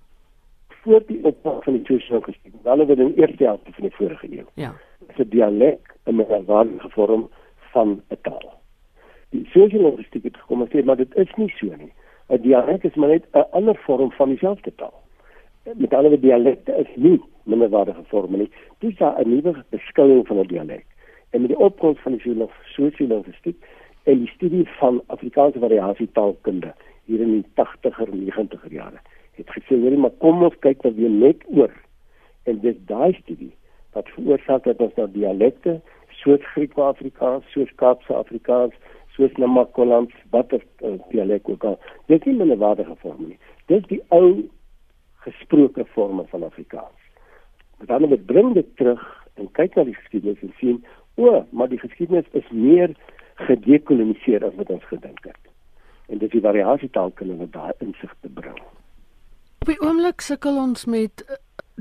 Voor 0.69 1.03
die 1.07 1.25
opbou 1.25 1.63
van 1.63 1.73
die 1.73 1.83
Tweede 1.83 2.05
Wêreldoorlog, 2.05 2.63
dan 2.63 2.79
het 2.79 2.89
in 2.89 3.07
die 3.07 3.17
eerste 3.17 3.45
helfte 3.45 3.73
van 3.73 3.83
die 3.83 3.97
vorige 3.97 4.33
eeu. 4.33 4.45
Ja 4.55 4.75
se 5.17 5.29
dialek 5.29 5.95
'n 6.07 6.15
merkwaardige 6.15 6.89
vorm 6.91 7.29
van 7.73 8.03
'n 8.11 8.17
taal. 8.23 8.53
Die 9.31 9.47
sosiologistiek 9.53 10.23
het 10.23 10.37
gekom 10.37 10.61
en 10.63 10.69
sê 10.69 10.85
maar 10.85 10.97
dit 10.97 11.15
is 11.15 11.35
nie 11.37 11.53
so 11.57 11.67
nie. 11.67 11.93
'n 12.29 12.41
Dialek 12.43 12.85
is 12.85 12.95
maar 12.95 13.09
net 13.09 13.25
'n 13.33 13.51
ander 13.51 13.77
vorm 13.77 14.13
van 14.13 14.29
dieselfde 14.29 14.75
taal. 14.75 15.03
Met 15.65 15.95
ander 15.95 16.11
woorde 16.11 16.27
dialekte 16.27 16.73
is 16.73 16.95
nie 16.95 17.21
minderwaardige 17.43 18.05
vorme 18.05 18.37
nie. 18.37 18.51
Dis 18.79 18.99
'n 18.99 19.29
nuwe 19.29 19.65
beskouing 19.69 20.27
van 20.27 20.39
'n 20.39 20.47
dialek. 20.47 20.87
En 21.31 21.41
met 21.41 21.51
die 21.51 21.59
opkoms 21.59 21.99
van 22.01 22.13
die 22.13 22.49
sosiologistiek 22.65 23.65
en 24.03 24.19
die 24.19 24.29
studie 24.29 24.69
van 24.69 25.03
Afrikaanse 25.07 25.59
variasietaalkunde 25.59 26.75
hier 27.05 27.21
in 27.21 27.33
die 27.33 27.47
80er 27.55 28.09
en 28.13 28.25
90er 28.25 28.73
jare 28.73 29.01
het 29.41 29.51
gesê 29.57 29.79
hoor 29.81 29.99
maar 29.99 30.17
kom 30.25 30.43
ons 30.47 30.59
kyk 30.65 30.83
dan 30.83 30.95
weer 30.99 31.11
net 31.11 31.45
oor 31.57 31.73
en 32.51 32.61
dis 32.65 32.79
daai 32.91 33.13
studie 33.21 33.53
wat 33.93 34.09
veroorsaak 34.15 34.65
dat 34.65 34.79
ons 34.79 34.95
nou 34.95 35.09
dialekte 35.11 35.81
soos 36.23 36.45
Grieks-Afrikaans, 36.53 37.45
soos 37.53 37.71
Kaapse 37.81 38.15
Afrikaans, 38.15 38.75
soos 39.17 39.33
Namakoland, 39.37 40.13
wat 40.31 40.53
er 40.53 40.63
uh, 40.85 40.97
dialek 41.11 41.49
ook 41.49 41.65
al. 41.65 41.79
Dit 42.07 42.27
is 42.27 42.37
nie 42.37 42.55
'n 42.55 42.59
waardige 42.59 42.97
vorm 43.03 43.27
nie. 43.27 43.39
Dis 43.67 43.87
die 43.87 44.03
ou 44.09 44.49
gesproke 45.25 45.85
vorme 45.95 46.25
van 46.27 46.43
Afrikaans. 46.43 47.01
Maar 47.79 47.87
dan 47.87 48.09
moet 48.09 48.27
bring 48.27 48.55
dit 48.55 48.77
terug 48.77 49.27
en 49.35 49.51
kyk 49.53 49.75
na 49.75 49.85
die 49.85 49.95
geskiedenis 49.95 50.41
en 50.41 50.53
sien, 50.59 50.85
o, 51.15 51.47
maar 51.51 51.69
die 51.69 51.79
geskiedenis 51.79 52.27
is 52.33 52.51
meer 52.51 52.95
gedekoloniseer 53.35 54.45
as 54.45 54.55
wat 54.55 54.71
ons 54.71 54.85
gedink 54.85 55.25
het. 55.25 55.43
En 56.09 56.19
dis 56.19 56.31
die 56.31 56.41
variasietaalkunde 56.41 57.37
wat 57.37 57.53
daai 57.53 57.73
insig 57.79 58.15
te 58.21 58.29
bring. 58.29 58.59
Op 59.61 59.69
die 59.69 59.81
oomblik 59.81 60.21
sukkel 60.21 60.57
ons 60.57 60.85
met 60.85 61.25
uh, 61.29 61.37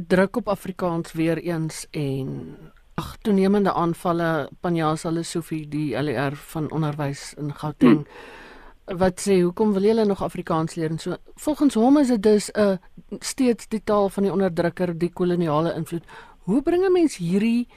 druk 0.07 0.35
op 0.35 0.47
Afrikaans 0.47 1.11
weer 1.11 1.37
eens 1.37 1.87
en 1.91 2.57
ag 2.93 3.17
toenemende 3.21 3.73
aanvalle 3.73 4.49
Panjasa 4.59 5.09
Lesofie 5.11 5.67
die 5.67 6.01
LER 6.01 6.35
van 6.35 6.71
onderwys 6.71 7.33
in 7.37 7.51
Gauteng 7.55 8.05
hmm. 8.05 8.97
wat 8.99 9.19
sê 9.21 9.41
hoekom 9.41 9.73
wil 9.75 9.85
julle 9.85 10.05
nog 10.05 10.23
Afrikaans 10.23 10.75
leer? 10.75 10.89
En 10.89 10.99
so 10.99 11.17
volgens 11.35 11.73
hom 11.73 11.99
is 11.99 12.07
dit 12.07 12.23
dus 12.23 12.49
'n 12.51 12.59
uh, 12.59 12.77
steeds 13.19 13.67
die 13.67 13.83
taal 13.83 14.09
van 14.09 14.23
die 14.23 14.31
onderdrukker 14.31 14.97
die 14.97 15.11
koloniale 15.13 15.73
invloed. 15.73 16.05
Hoe 16.39 16.61
bring 16.61 16.85
'n 16.85 16.91
mens 16.91 17.17
hierdie 17.17 17.67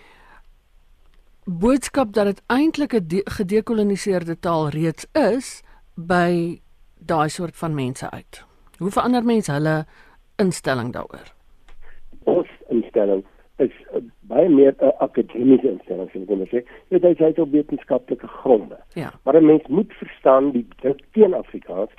boodskap 1.44 2.12
dat 2.12 2.24
dit 2.24 2.42
eintlik 2.46 2.94
'n 2.94 3.22
gedekoloniseerde 3.24 4.38
taal 4.38 4.68
reeds 4.68 5.06
is 5.12 5.62
by 5.94 6.60
daai 6.98 7.28
soort 7.28 7.56
van 7.56 7.74
mense 7.74 8.10
uit? 8.10 8.44
Hoe 8.78 8.90
verander 8.90 9.24
mense 9.24 9.52
hulle 9.52 9.86
instelling 10.36 10.92
daaroor 10.92 11.41
instelling 12.92 13.24
is 13.56 13.70
uh, 13.94 14.00
baie 14.28 14.48
meer 14.48 14.74
'n 14.78 14.84
uh, 14.84 14.92
akademiese 14.98 15.68
instelling 15.70 16.10
sien 16.10 16.42
ek 16.42 16.50
sê. 16.50 16.62
Dit 16.88 17.04
is 17.04 17.20
uit 17.20 17.38
op 17.38 17.52
wetenskaplike 17.52 18.26
gronde. 18.26 18.78
Ja. 18.94 19.12
maar 19.24 19.36
'n 19.36 19.46
mens 19.46 19.66
moet 19.68 19.92
verstaan 19.92 20.50
die 20.50 20.66
teen 21.12 21.34
Afrikaans 21.34 21.90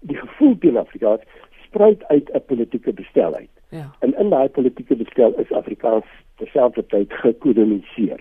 die 0.00 0.16
gevoel 0.16 0.58
teen 0.58 0.76
Afrikaans 0.76 1.22
spruit 1.64 2.04
uit 2.04 2.30
'n 2.32 2.44
politieke 2.46 2.92
bestel 2.92 3.34
uit. 3.34 3.50
Ja. 3.68 3.90
en 4.00 4.14
in 4.18 4.30
daai 4.30 4.48
politieke 4.48 4.96
bestel 4.96 5.32
is 5.38 5.52
Afrikaans 5.52 6.06
terselfdertyd 6.36 7.12
gekoloniseer. 7.12 8.20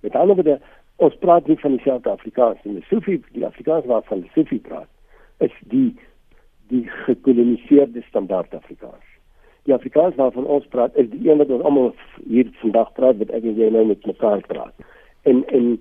Met 0.00 0.14
ander 0.14 0.34
woorde 0.34 0.60
ons 0.96 1.16
praat 1.16 1.46
nie 1.46 1.58
van 1.58 1.76
dieselfde 1.76 2.10
Afrikaans 2.10 2.58
nie. 2.62 2.84
Sofie 2.88 3.22
die 3.32 3.46
Afrikaans 3.46 3.84
waarvan 3.84 4.28
Sofie 4.34 4.60
praat 4.60 4.88
is 5.38 5.52
die 5.60 5.96
die 6.68 6.88
gekoloniseerde 6.88 8.02
standaard 8.02 8.54
Afrikaans 8.54 9.15
die 9.66 9.74
Afrikaans 9.74 10.14
waarvan 10.14 10.46
ons 10.46 10.66
praat 10.70 10.94
is 10.94 11.08
die 11.10 11.28
een 11.28 11.40
wat 11.42 11.50
ons 11.50 11.64
almal 11.66 11.94
hier 12.24 12.50
vandag 12.62 12.92
praat 12.98 13.18
wat 13.22 13.32
ek 13.34 13.46
en 13.50 13.56
jy 13.58 13.70
nou 13.74 13.86
met 13.88 14.06
mekaar 14.06 14.44
praat. 14.46 14.74
En 15.26 15.42
en 15.58 15.72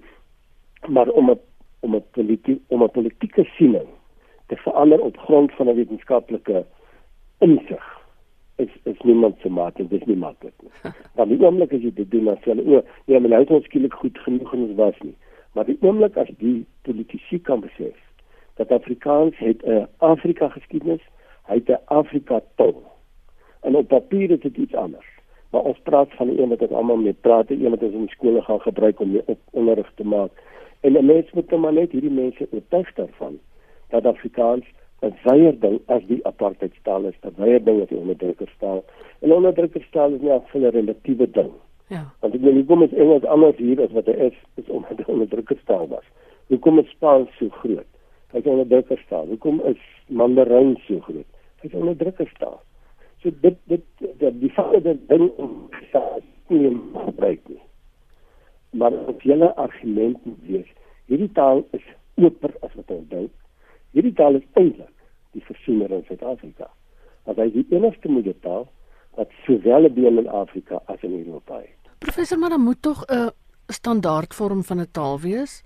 maar 0.88 1.10
om 1.10 1.30
'n 1.32 1.40
om 1.86 1.96
'n 1.96 2.04
politiek 2.18 2.62
om 2.68 2.84
'n 2.84 2.92
politieke 2.92 3.46
siening 3.58 3.88
te 4.48 4.56
verander 4.56 5.02
op 5.02 5.18
grond 5.18 5.52
van 5.52 5.70
'n 5.70 5.76
wetenskaplike 5.76 6.66
insig 7.40 7.86
is 8.56 8.70
is 8.84 9.00
niemand 9.04 9.36
se 9.42 9.50
maat 9.50 9.80
en 9.80 9.88
dis 9.88 10.06
nie 10.06 10.18
maklik 10.18 10.54
nie. 10.62 10.72
Dan 11.16 11.30
die 11.30 11.42
oomblik 11.46 11.74
as 11.74 11.82
jy 11.82 11.94
dit 11.94 12.12
doen 12.12 12.28
as 12.28 12.44
jy 12.44 12.58
o, 12.58 12.84
ja, 13.06 13.20
maar 13.20 13.30
nou 13.30 13.42
is 13.42 13.50
ons 13.50 13.66
skielik 13.66 13.94
goed 13.94 14.18
genoeg 14.18 14.54
en 14.54 14.60
ons 14.60 14.76
was 14.76 15.00
nie. 15.00 15.16
Maar 15.54 15.66
die 15.66 15.78
oomblik 15.82 16.18
as 16.18 16.32
die 16.38 16.66
politici 16.82 17.42
kan 17.42 17.60
besef 17.60 17.96
dat 18.56 18.72
Afrikaans 18.72 19.38
het 19.38 19.66
'n 19.66 19.88
Afrika 19.98 20.50
geskiedenis, 20.50 21.02
hy 21.44 21.54
het 21.54 21.70
'n 21.70 21.82
Afrika 21.86 22.42
taal 22.56 22.95
En 23.66 23.76
op 23.76 23.88
papier 23.88 24.32
is 24.32 24.40
dit 24.40 24.58
iets 24.58 24.76
anders. 24.76 25.08
Maar 25.50 25.62
ons 25.62 25.80
praat 25.84 26.14
van 26.14 26.30
die 26.30 26.42
een 26.42 26.50
wat 26.50 26.62
ons 26.62 26.72
almal 26.72 27.02
mee 27.02 27.18
praat, 27.28 27.48
die 27.48 27.64
een 27.64 27.74
wat 27.74 27.84
ons 27.84 27.94
in 27.94 28.08
skole 28.14 28.42
gaan 28.42 28.62
gebruik 28.62 29.00
om 29.00 29.16
op 29.26 29.40
onderrig 29.52 29.92
te 29.96 30.06
maak. 30.06 30.32
En 30.80 30.94
'n 30.94 31.06
mens 31.06 31.32
moet 31.32 31.50
dan 31.50 31.60
maar 31.60 31.74
net 31.74 31.92
hierdie 31.92 32.12
mense 32.12 32.48
oortuig 32.52 32.94
daarvan 32.94 33.40
dat 33.90 34.06
Afrikaans 34.06 34.66
'n 35.02 35.14
weier 35.24 35.60
ding 35.60 35.80
as 35.86 36.04
die 36.08 36.20
apartheidstaal 36.26 37.04
is, 37.04 37.18
'n 37.22 37.34
weier 37.38 37.64
ding 37.64 37.82
as 37.82 37.88
die 37.88 37.98
onderdrukkerstaal. 37.98 38.84
En 39.20 39.34
onderdrukkerstaal 39.34 40.12
is 40.12 40.22
nie 40.22 40.32
'n 40.32 40.70
relatiewe 40.70 41.32
ding. 41.32 41.52
Ja. 41.88 42.14
Want 42.20 42.34
ek 42.34 42.42
bedoel, 42.42 42.58
hoekom 42.58 42.84
is 42.84 42.94
Engels 42.94 43.26
anders 43.26 43.58
hier 43.58 43.82
as 43.82 43.92
wat 43.92 44.06
hy 44.06 44.12
is, 44.12 44.38
is 44.56 44.70
omdat 44.70 44.98
hy 44.98 45.04
onderdrukkerstaal 45.08 45.88
was. 45.88 46.06
Hoekom 46.48 46.80
is 46.80 46.90
Spaans 46.90 47.30
so 47.38 47.50
groot? 47.50 47.90
Hy 48.32 48.38
is 48.38 48.46
onderdrukkerstaal. 48.46 49.28
Hoekom 49.28 49.62
is 49.62 49.82
Mandarijn 50.08 50.78
so 50.88 51.00
groot? 51.00 51.30
Hy 51.62 51.68
is 51.68 51.74
onderdrukkerstaal. 51.74 52.62
So 53.26 53.32
dit 53.42 53.56
dit 53.66 53.86
die, 53.98 54.32
die 54.38 54.50
feit 54.54 54.84
dat 54.86 55.00
ding 55.10 55.32
om 55.42 55.54
nie 56.54 56.70
gebruik 56.94 57.48
nie. 57.50 57.62
Maar 58.78 58.94
op 59.10 59.22
julle 59.26 59.48
argument 59.56 60.26
moet 60.26 60.42
wees, 60.46 60.68
hierdie 61.10 61.32
taal 61.34 61.64
is 61.74 61.86
oper 62.22 62.54
as 62.62 62.76
wat 62.78 62.92
ons 62.94 63.08
dink. 63.10 63.32
Hierdie 63.98 64.14
taal 64.14 64.38
is 64.38 64.46
eintlik 64.54 64.92
die 65.34 65.42
versoener 65.48 65.96
in 65.98 66.04
Suid-Afrika. 66.06 66.70
Want 67.26 67.42
hy 67.42 67.48
is 67.50 67.56
die 67.56 67.66
enigste 67.74 68.12
moedertaal 68.14 68.68
wat 69.18 69.34
sowel 69.48 69.90
'n 69.90 69.94
been 69.96 70.22
in 70.22 70.30
Afrika 70.30 70.84
as 70.86 71.02
in 71.02 71.18
Europa 71.18 71.58
het. 71.64 71.90
Professor, 72.06 72.38
maar 72.38 72.54
dan 72.54 72.62
moet 72.62 72.82
tog 72.82 73.04
'n 73.10 73.32
standaardvorm 73.74 74.64
van 74.64 74.80
'n 74.82 74.92
taal 74.92 75.20
wees. 75.20 75.64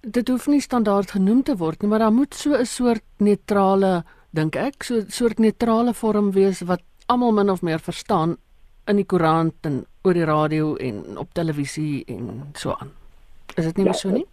Dit 0.00 0.28
hoef 0.28 0.46
nie 0.46 0.60
standaard 0.60 1.10
genoem 1.10 1.42
te 1.42 1.56
word 1.56 1.82
nie, 1.82 1.90
maar 1.90 1.98
daar 1.98 2.12
moet 2.12 2.34
so 2.34 2.54
'n 2.54 2.64
soort 2.64 3.04
neutrale 3.18 4.04
dink 4.30 4.56
ek 4.56 4.82
so 4.82 4.94
'n 4.94 5.10
soort 5.10 5.38
neutrale 5.38 5.94
vorm 5.94 6.30
wees 6.32 6.62
wat 6.62 6.82
almal 7.06 7.32
min 7.32 7.50
of 7.50 7.62
meer 7.62 7.78
verstaan 7.78 8.36
in 8.86 8.96
die 8.96 9.06
koerant 9.06 9.66
en 9.66 9.84
oor 10.02 10.14
die 10.14 10.26
radio 10.26 10.74
en 10.76 11.18
op 11.18 11.32
televisie 11.32 12.04
en 12.06 12.52
so 12.58 12.74
aan. 12.78 12.90
Is 13.56 13.64
dit 13.64 13.76
nie 13.76 13.86
ja, 13.86 13.92
so 13.92 14.10
nie? 14.10 14.26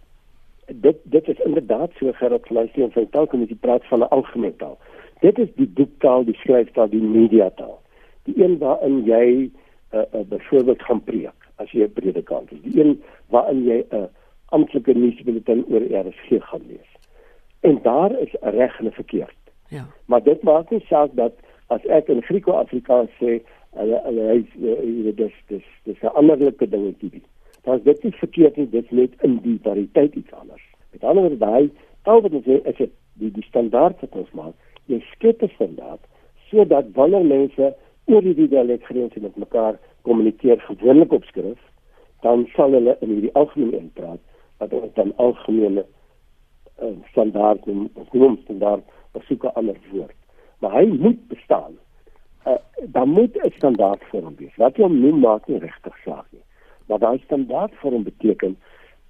Dit 0.66 0.98
dit 1.02 1.28
is 1.28 1.38
inderdaad 1.44 1.90
so 1.98 2.12
gerad 2.18 2.50
luister 2.50 2.82
en 2.82 2.92
sy 2.94 3.06
taalkommissie 3.14 3.58
praat 3.60 3.86
van 3.90 4.00
'n 4.00 4.10
algemene 4.10 4.56
taal. 4.56 4.78
Dit 5.20 5.38
is 5.38 5.48
die 5.56 5.68
boektaal, 5.68 6.24
die 6.24 6.36
skryftaal, 6.42 6.88
die 6.88 7.02
mediataal. 7.02 7.78
Die 8.24 8.42
een 8.42 8.58
waarin 8.58 9.04
jy 9.04 9.26
'n 9.26 9.52
uh, 9.92 10.04
uh, 10.14 10.24
byvoorbeeld 10.28 10.82
gaan 10.82 11.04
preek 11.04 11.38
as 11.56 11.70
jy 11.70 11.84
'n 11.84 11.92
predikant 11.92 12.52
is. 12.52 12.62
Die 12.62 12.80
een 12.80 13.02
waarin 13.28 13.64
jy 13.64 13.84
'n 13.90 13.96
uh, 13.96 14.04
amptelike 14.50 14.92
nuusbulletin 14.92 15.64
oor 15.68 15.82
RSG 16.06 16.42
gaan 16.42 16.66
lees. 16.66 16.90
En 17.60 17.78
daar 17.82 18.18
is 18.18 18.34
reg 18.40 18.80
en 18.80 18.92
verkeerd. 18.92 19.36
Ja. 19.68 19.86
Maar 20.06 20.22
dit 20.22 20.42
maak 20.42 20.70
nie 20.70 20.84
saak 20.88 21.10
dat 21.14 21.32
as 21.70 21.84
ek 21.86 22.08
in 22.10 22.22
Grieko-Afrikaans 22.26 23.12
sê 23.20 23.38
hulle 23.78 23.98
hulle 24.06 24.24
hy 24.30 24.38
jy 24.60 25.12
dis 25.18 25.36
dis 25.50 25.66
dis 25.86 26.02
'n 26.02 26.16
anderlike 26.20 26.66
dingetjie. 26.66 27.22
Is 27.64 27.82
dit 27.84 28.04
nie 28.04 28.16
verkeerd 28.22 28.56
nie, 28.56 28.66
dit 28.66 28.90
net 28.90 29.12
in 29.22 29.38
die 29.44 29.58
variëteit 29.62 30.14
iets 30.16 30.32
anders. 30.32 30.64
Met 30.92 31.04
ander 31.04 31.22
woorde 31.22 31.38
daai 31.38 31.70
taal 32.04 32.22
wat 32.22 32.34
ons 32.34 32.46
sê 32.48 32.58
is 32.72 32.76
dit 32.76 32.92
die 33.22 33.30
die 33.30 33.46
standaard 33.46 34.00
wat 34.00 34.16
ons 34.22 34.32
maak. 34.32 34.54
Jy 34.86 35.00
skep 35.12 35.42
'n 35.42 35.54
standaard 35.54 36.02
sodat 36.50 36.86
wanneer 36.98 37.24
mense 37.24 37.74
oor 38.06 38.22
die 38.22 38.48
dialekgrense 38.48 39.20
met 39.20 39.36
mekaar 39.36 39.78
kommunikeer 40.02 40.58
gewoonlik 40.60 41.12
op 41.12 41.24
skrif, 41.24 41.60
dan 42.22 42.48
sal 42.56 42.72
hulle 42.72 42.96
in 43.00 43.08
hierdie 43.14 43.34
algemene 43.34 43.76
inpraat 43.76 44.20
wat 44.58 44.72
ons 44.72 44.94
dan 44.94 45.12
algemene 45.16 45.84
uh, 46.82 46.96
standaard 47.10 47.66
noem, 47.66 47.90
noem 48.12 48.38
standaard, 48.42 48.82
besoek 49.12 49.44
'n 49.44 49.54
ander 49.54 49.78
woord 49.92 50.19
maar 50.60 50.72
hy 50.72 50.86
moet 50.86 51.28
bestaan. 51.28 51.72
Uh, 52.46 52.52
dan 52.84 53.08
moet 53.08 53.36
'n 53.36 53.50
standaard 53.56 54.02
vorm 54.04 54.34
wees. 54.36 54.56
Wat 54.56 54.76
jy 54.76 54.86
noem 54.88 55.18
maak 55.18 55.46
nie 55.46 55.58
regtig 55.58 55.96
saak 56.04 56.26
nie. 56.30 56.42
Maar 56.86 56.98
daai 56.98 57.18
standaard 57.18 57.74
vorm 57.74 58.02
beteken 58.02 58.56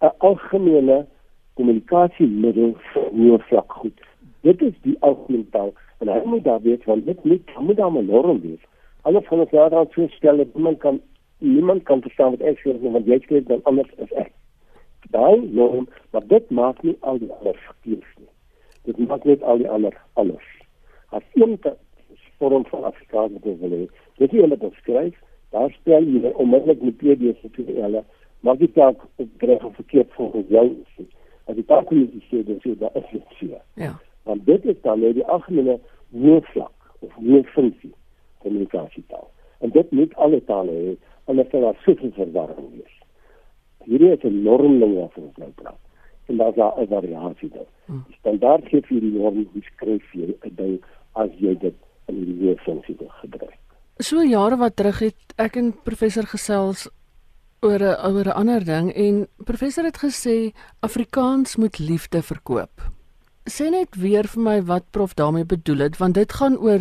'n 0.01 0.13
algemene 0.19 1.07
kommunikasiemiddel 1.55 2.75
vir 2.93 3.09
nuwe 3.13 3.39
vlak 3.39 3.73
goed. 3.73 4.01
Dit 4.41 4.63
is 4.63 4.75
die 4.83 4.97
algemene 5.01 5.49
taal 5.51 5.73
en 5.99 6.09
hy 6.09 6.21
moet 6.25 6.45
daar 6.45 6.63
weet 6.63 6.85
want 6.85 7.07
dit 7.07 7.25
moet 7.25 7.59
moet 7.59 7.77
daar 7.77 7.93
'n 7.93 8.07
norm 8.07 8.41
wees. 8.41 8.63
Alles 9.03 9.27
van 9.27 9.41
ons 9.41 9.51
jaar 9.51 9.71
daar 9.71 9.87
stel 10.09 10.37
dat 10.37 10.55
niemand 10.55 10.79
kan 10.79 11.01
niemand 11.39 11.83
kan 11.83 12.03
verstaan 12.03 12.31
wat 12.31 12.41
ek 12.41 12.59
sê 12.59 12.81
want 12.81 13.07
jy 13.07 13.19
skryf 13.19 13.45
dan 13.45 13.61
anders 13.63 13.99
as 13.99 14.13
ek. 14.13 14.33
Daai 15.11 15.51
norm, 15.53 15.89
maar 16.11 16.27
dit 16.27 16.51
maak 16.51 16.83
nie 16.83 16.97
al 17.01 17.19
die 17.19 17.33
ander 17.33 17.57
verkeerd 17.57 18.19
nie. 18.19 18.29
Dit 18.83 18.99
maak 19.09 19.25
net 19.25 19.43
al 19.43 19.59
die 19.59 19.71
ander 19.71 19.97
anders 20.13 20.60
as 21.11 21.23
een 21.35 21.59
vorm 22.39 22.67
van 22.67 22.85
Afrikaans 22.85 23.33
wat 23.33 23.59
wil 23.61 23.71
hê. 23.71 23.85
Dit 24.17 24.33
is 24.33 24.49
wat 24.49 24.67
ons 24.69 24.77
skryf, 24.83 25.17
daar 25.51 25.71
spel 25.71 26.07
jy 26.07 26.33
onmiddellik 26.33 26.83
met 26.83 26.97
PD's 26.97 27.41
te 27.57 27.65
hulle, 27.67 28.05
maar 28.41 28.57
dit 28.57 28.75
dalk 28.75 29.03
op 29.17 29.45
reg 29.51 29.65
of 29.65 29.75
verkeerd 29.75 30.13
volgens 30.13 30.49
jou 30.49 30.67
is. 30.97 31.09
As 31.45 31.59
die 31.59 31.67
taalkommissie 31.67 32.23
sê 32.29 32.45
dis 32.47 32.63
so 32.63 32.77
dat 32.79 32.97
is 32.97 33.11
dit 33.11 33.37
so. 33.41 33.61
Ja. 33.75 33.93
Want 34.29 34.47
dit 34.47 34.65
is 34.65 34.79
dan 34.87 35.01
net 35.01 35.19
die 35.19 35.27
algemene 35.27 35.79
hoofvlak 36.13 36.73
of 37.01 37.13
hooffunksie 37.19 37.93
kommunikasietaal. 38.39 39.31
En 39.61 39.71
dit 39.71 39.91
moet 39.91 40.15
alle 40.15 40.45
tale 40.45 40.73
hê 40.73 40.97
anders 41.25 41.51
sal 41.51 41.67
daar 41.67 41.79
soveel 41.85 42.13
verwarring 42.17 42.71
wees. 42.77 42.97
Hierdie 43.85 44.13
is 44.13 44.25
'n 44.25 44.43
norm 44.43 44.79
ding 44.81 44.95
waarvan 44.95 45.25
ons 45.25 45.37
nou 45.37 45.51
praat. 45.51 45.81
En 46.27 46.37
daar's 46.37 46.55
daar 46.55 46.81
'n 46.81 46.87
variasie 46.87 47.49
daar. 47.49 47.71
Hmm. 47.85 48.05
Die 48.07 48.17
standaard 48.17 48.69
gee 48.69 48.81
vir 48.81 49.01
die 49.01 49.13
norm 49.13 49.49
hoe 49.53 49.63
skryf 49.63 50.13
jy 50.13 50.37
'n 50.41 50.55
ding 50.55 50.81
as 51.25 51.33
jy 51.39 51.55
dit 51.61 51.77
in 52.11 52.23
die 52.25 52.37
wil 52.41 53.11
gebruik. 53.23 53.59
So 54.01 54.23
jare 54.25 54.57
wat 54.57 54.77
terug 54.81 55.03
het 55.05 55.35
ek 55.37 55.59
en 55.61 55.73
professor 55.85 56.25
gesels 56.25 56.89
oor 57.61 57.83
'n 57.83 58.15
oor 58.15 58.27
'n 58.27 58.39
ander 58.43 58.65
ding 58.65 58.93
en 58.95 59.27
professor 59.45 59.85
het 59.85 59.99
gesê 59.99 60.53
Afrikaans 60.81 61.57
moet 61.57 61.79
liefde 61.79 62.23
verkoop. 62.23 62.89
Sê 63.45 63.71
net 63.71 63.97
weer 63.97 64.25
vir 64.25 64.43
my 64.43 64.63
wat 64.63 64.91
prof 64.91 65.15
daarmee 65.15 65.45
bedoel 65.45 65.79
het 65.79 65.99
want 65.99 66.15
dit 66.15 66.33
gaan 66.33 66.57
oor 66.57 66.81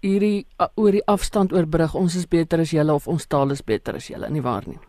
hierdie 0.00 0.46
oor 0.76 0.92
die 0.92 1.06
afstand 1.06 1.52
oorbrug 1.52 1.94
ons 1.94 2.16
is 2.16 2.26
beter 2.26 2.60
as 2.60 2.70
julle 2.70 2.92
of 2.94 3.08
ons 3.08 3.26
taal 3.26 3.50
is 3.50 3.62
beter 3.62 3.94
as 3.94 4.08
julle 4.08 4.30
nie 4.30 4.42
waar 4.42 4.64
nie. 4.66 4.80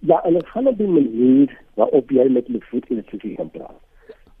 Ja, 0.00 0.20
en 0.24 0.32
dit 0.32 0.46
gaan 0.46 0.66
op 0.66 0.78
die 0.78 0.86
manier 0.86 1.60
waarop 1.74 2.10
jy 2.10 2.28
met 2.28 2.46
die 2.46 2.62
voet 2.70 2.90
in 2.90 3.00
die 3.00 3.08
siening 3.10 3.36
kan 3.36 3.50
praat. 3.50 3.83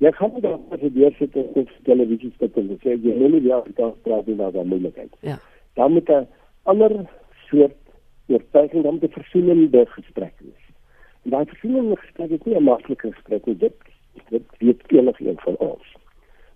Jy 0.02 0.10
gaan 0.12 0.32
nie 0.34 0.42
dan 0.42 0.60
as 0.74 0.80
jy 0.80 0.90
deur 0.92 1.14
sit 1.18 1.36
en 1.38 1.50
op 1.54 1.70
televisie 1.86 2.32
sit 2.38 2.56
en 2.58 2.72
sê 2.82 2.96
jy 2.96 3.14
wil 3.18 3.36
nie 3.36 3.44
die 3.44 3.54
Afrikaans 3.54 4.00
praat 4.02 4.26
nie, 4.26 4.36
dan 4.36 4.68
moet 4.68 4.96
jy. 4.96 5.06
Ja. 5.20 5.38
Dan 5.78 5.92
moet 5.92 6.08
'n 6.10 6.26
ander 6.64 7.06
soort 7.48 7.78
oortuiging 8.26 8.82
dan 8.82 8.98
te 8.98 9.08
versoenende 9.08 9.86
gesprek 9.86 10.34
wees. 10.38 10.64
En 11.24 11.30
daai 11.30 11.46
versoenende 11.46 11.96
gesprek 11.96 12.30
is 12.30 12.44
nie 12.44 12.56
'n 12.56 12.64
maklike 12.64 13.12
gesprek 13.12 13.46
nie. 13.46 13.56
Dit 13.56 13.76
dit 14.28 14.42
weet 14.58 14.82
enigiemand 14.92 15.40
van 15.40 15.56
ons. 15.56 15.86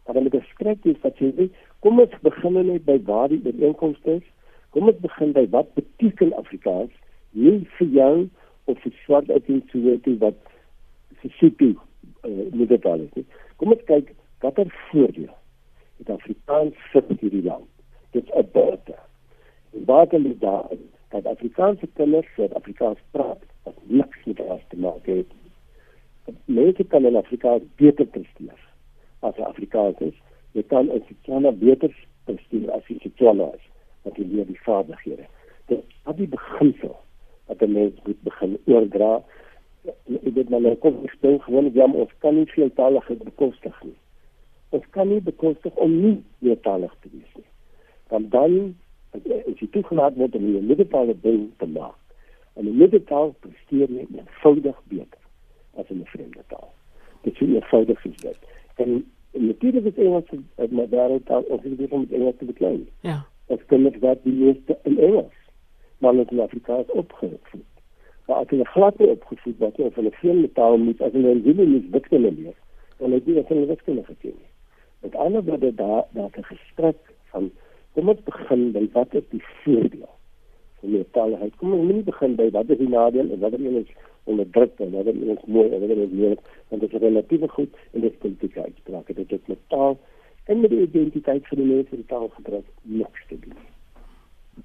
Maar 0.04 0.14
dan 0.14 0.22
moet 0.22 0.34
'n 0.34 0.48
gesprek 0.48 0.78
wees 0.82 1.00
wat 1.00 1.18
jy 1.18 1.32
weet, 1.34 1.54
kom 1.78 2.00
ons 2.00 2.20
begin 2.22 2.66
net 2.66 2.84
by 2.84 2.98
waar 3.04 3.28
die 3.28 3.42
ooreenkomste 3.44 4.10
is. 4.10 4.26
Kom 4.70 4.88
ons 4.88 5.00
begin 5.00 5.32
by 5.32 5.48
wat 5.50 5.74
beteken 5.74 6.32
Afrikaans 6.36 6.92
nie 7.30 7.66
vir 7.78 7.86
jou 7.86 8.28
of 8.64 8.78
vir 8.78 8.92
swart 9.04 9.30
uit 9.30 9.48
in 9.48 9.62
Soweto 9.70 10.16
wat 10.18 10.34
vir 11.20 11.30
Sipi 11.38 11.76
uh, 12.24 12.52
moet 12.52 12.68
dit 12.68 12.84
al 12.84 13.00
is. 13.00 13.24
Kom 13.56 13.72
ons 13.72 13.84
kyk 13.84 14.14
watter 14.40 14.70
voordeel 14.90 15.34
het 15.98 16.10
Afrikaans 16.10 16.74
vir 16.92 17.04
hierdie 17.20 17.42
land. 17.42 17.68
Dit 18.14 18.24
is 18.24 18.34
'n 18.34 18.48
bate. 18.52 18.94
En 19.72 19.84
bate 19.84 20.18
lê 20.18 20.38
daar 20.38 20.70
dat 21.08 21.26
Afrikaanse 21.26 21.86
kinders 21.94 22.28
wat 22.36 22.54
Afrikaans 22.54 22.98
praat, 23.10 23.42
wat 23.62 23.74
niks 23.82 24.24
met 24.24 24.38
hulle 24.38 24.60
te 24.68 24.76
maak 24.76 25.06
het. 25.06 25.26
Mense 26.44 26.84
kan 26.84 27.04
in 27.04 27.16
Afrikaans 27.16 27.62
beter 27.76 28.06
presteer 28.06 28.60
as 29.20 29.34
hulle 29.34 29.46
Afrikaans 29.46 29.98
is. 29.98 30.14
Jy 30.52 30.62
kan 30.62 30.90
in 30.90 31.02
Setswana 31.08 31.52
beter 31.52 31.94
presteer 32.24 32.70
as 32.70 32.86
jy 32.86 32.98
Setswana 33.02 33.50
is, 33.54 33.64
want 34.02 34.16
jy 34.16 34.24
leer 34.24 34.46
die 34.46 34.60
vaardighede. 34.62 35.26
Dit 35.66 35.84
is 36.06 36.16
die 36.16 36.28
beginsel 36.28 36.96
wat 37.46 37.62
'n 37.62 37.72
mens 37.72 37.94
moet 38.04 38.22
begin 38.22 38.58
oordra. 38.64 39.22
Ek 39.86 40.34
dit 40.34 40.48
maar 40.48 40.60
nou 40.60 40.74
kom 40.82 40.98
ek 41.04 41.14
stel 41.16 41.38
gewoon 41.38 41.70
jam 41.74 41.94
ons 41.94 42.12
kan 42.24 42.34
nie 42.34 42.46
veeltalige 42.50 43.14
bekostig 43.22 43.76
nie. 43.84 43.96
Ons 44.76 44.84
kan 44.90 45.08
nie 45.08 45.20
bekostig 45.24 45.74
om 45.76 45.94
nie 46.00 46.16
veeltalig 46.42 46.94
te 47.02 47.12
wees 47.12 47.32
nie. 47.36 47.48
Want 48.12 48.30
dan 48.30 48.58
as 49.16 49.22
jy 49.60 49.68
toegelaat 49.72 50.16
word 50.16 50.34
om 50.34 50.44
'n 50.44 50.66
middentaal 50.66 51.14
ding 51.22 51.50
te 51.58 51.66
maak. 51.66 51.96
En 52.56 52.66
'n 52.66 52.76
middentaal 52.76 53.34
presteer 53.40 53.88
jy 53.88 54.06
eenvoudig 54.16 54.78
beter 54.88 55.22
as 55.76 55.90
'n 55.90 56.04
vreemde 56.04 56.42
taal. 56.48 56.72
Dit 57.22 57.40
is 57.40 57.48
eenvoudig 57.48 58.04
is 58.04 58.16
dit. 58.16 58.38
En 58.76 59.04
natuurlik 59.32 59.84
is 59.84 60.04
Engels 60.04 60.30
uit 60.56 60.70
my 60.70 60.88
wêreldtaal 60.88 61.42
of 61.42 61.64
ek 61.64 61.76
weet 61.78 61.90
om 61.90 62.00
met 62.00 62.12
Engels 62.12 62.36
te 62.38 62.44
beklei. 62.44 62.86
Ja. 63.00 63.26
Ek 63.46 63.66
kan 63.66 63.82
net 63.82 63.98
wat 63.98 64.18
die 64.22 64.44
eerste 64.46 64.78
in 64.82 64.98
Engels 64.98 65.36
maar 65.98 66.14
in 66.14 66.40
Afrikaans 66.40 66.86
opgevoed. 66.86 67.64
Maar 68.28 68.42
as 68.44 68.50
hulle 68.52 68.64
glad 68.68 68.98
nie 69.00 69.08
opgevoed 69.08 69.60
word 69.62 69.78
of 69.80 69.94
hulle 69.96 70.10
geen 70.20 70.42
taal 70.52 70.76
moet 70.76 71.00
as 71.00 71.14
hulle 71.16 71.30
in 71.32 71.38
die 71.46 71.54
nie 71.56 71.80
wiskunde 71.94 72.32
leer, 72.36 72.56
dan 73.00 73.16
het 73.16 73.24
hulle 73.24 73.44
nie 73.48 73.70
wiskunde 73.70 74.04
geken 74.04 74.34
nie. 74.34 74.50
Met 75.06 75.16
ander 75.16 75.44
woorde 75.46 75.70
daar 75.78 76.04
daar 76.12 76.28
'n 76.36 76.44
gesprek 76.50 77.00
van 77.32 77.50
kom 77.94 78.08
ons 78.08 78.20
begin 78.28 78.72
by 78.72 78.84
wat 78.92 79.14
is 79.14 79.24
die 79.30 79.42
voordeel 79.64 80.12
van 80.80 80.92
die 80.92 81.04
taalheid. 81.10 81.56
Kom 81.56 81.72
ons 81.72 81.92
moet 81.92 82.04
begin 82.04 82.36
by 82.36 82.50
wat 82.50 82.70
is 82.70 82.78
die 82.78 82.88
nadeel 82.88 83.32
en 83.32 83.40
wat 83.40 83.52
is 83.52 83.66
ons 83.80 83.90
onderdruk 84.24 84.78
en 84.78 84.90
wat 84.90 85.06
is 85.06 85.16
ons 85.34 85.44
mooi 85.46 85.68
en 85.72 85.80
wat 85.80 85.90
is 85.90 86.10
moeilik 86.10 86.40
want 86.68 86.82
dit 86.82 86.92
is 86.92 87.00
relatief 87.00 87.50
goed 87.50 87.74
en 87.92 88.00
dit 88.00 88.12
is 88.12 88.18
politieke 88.18 88.62
uitsprake. 88.62 89.14
Dit 89.14 89.30
het 89.30 89.48
met 89.48 89.58
taal 89.68 89.98
en 90.44 90.60
met 90.60 90.70
die 90.70 90.82
identiteit 90.82 91.48
van 91.48 91.58
die 91.58 91.66
mense 91.66 91.96
die 91.96 92.06
taal 92.06 92.28
gebruik 92.28 92.66
niks 92.82 93.26
te 93.28 93.38
doen. 93.40 93.56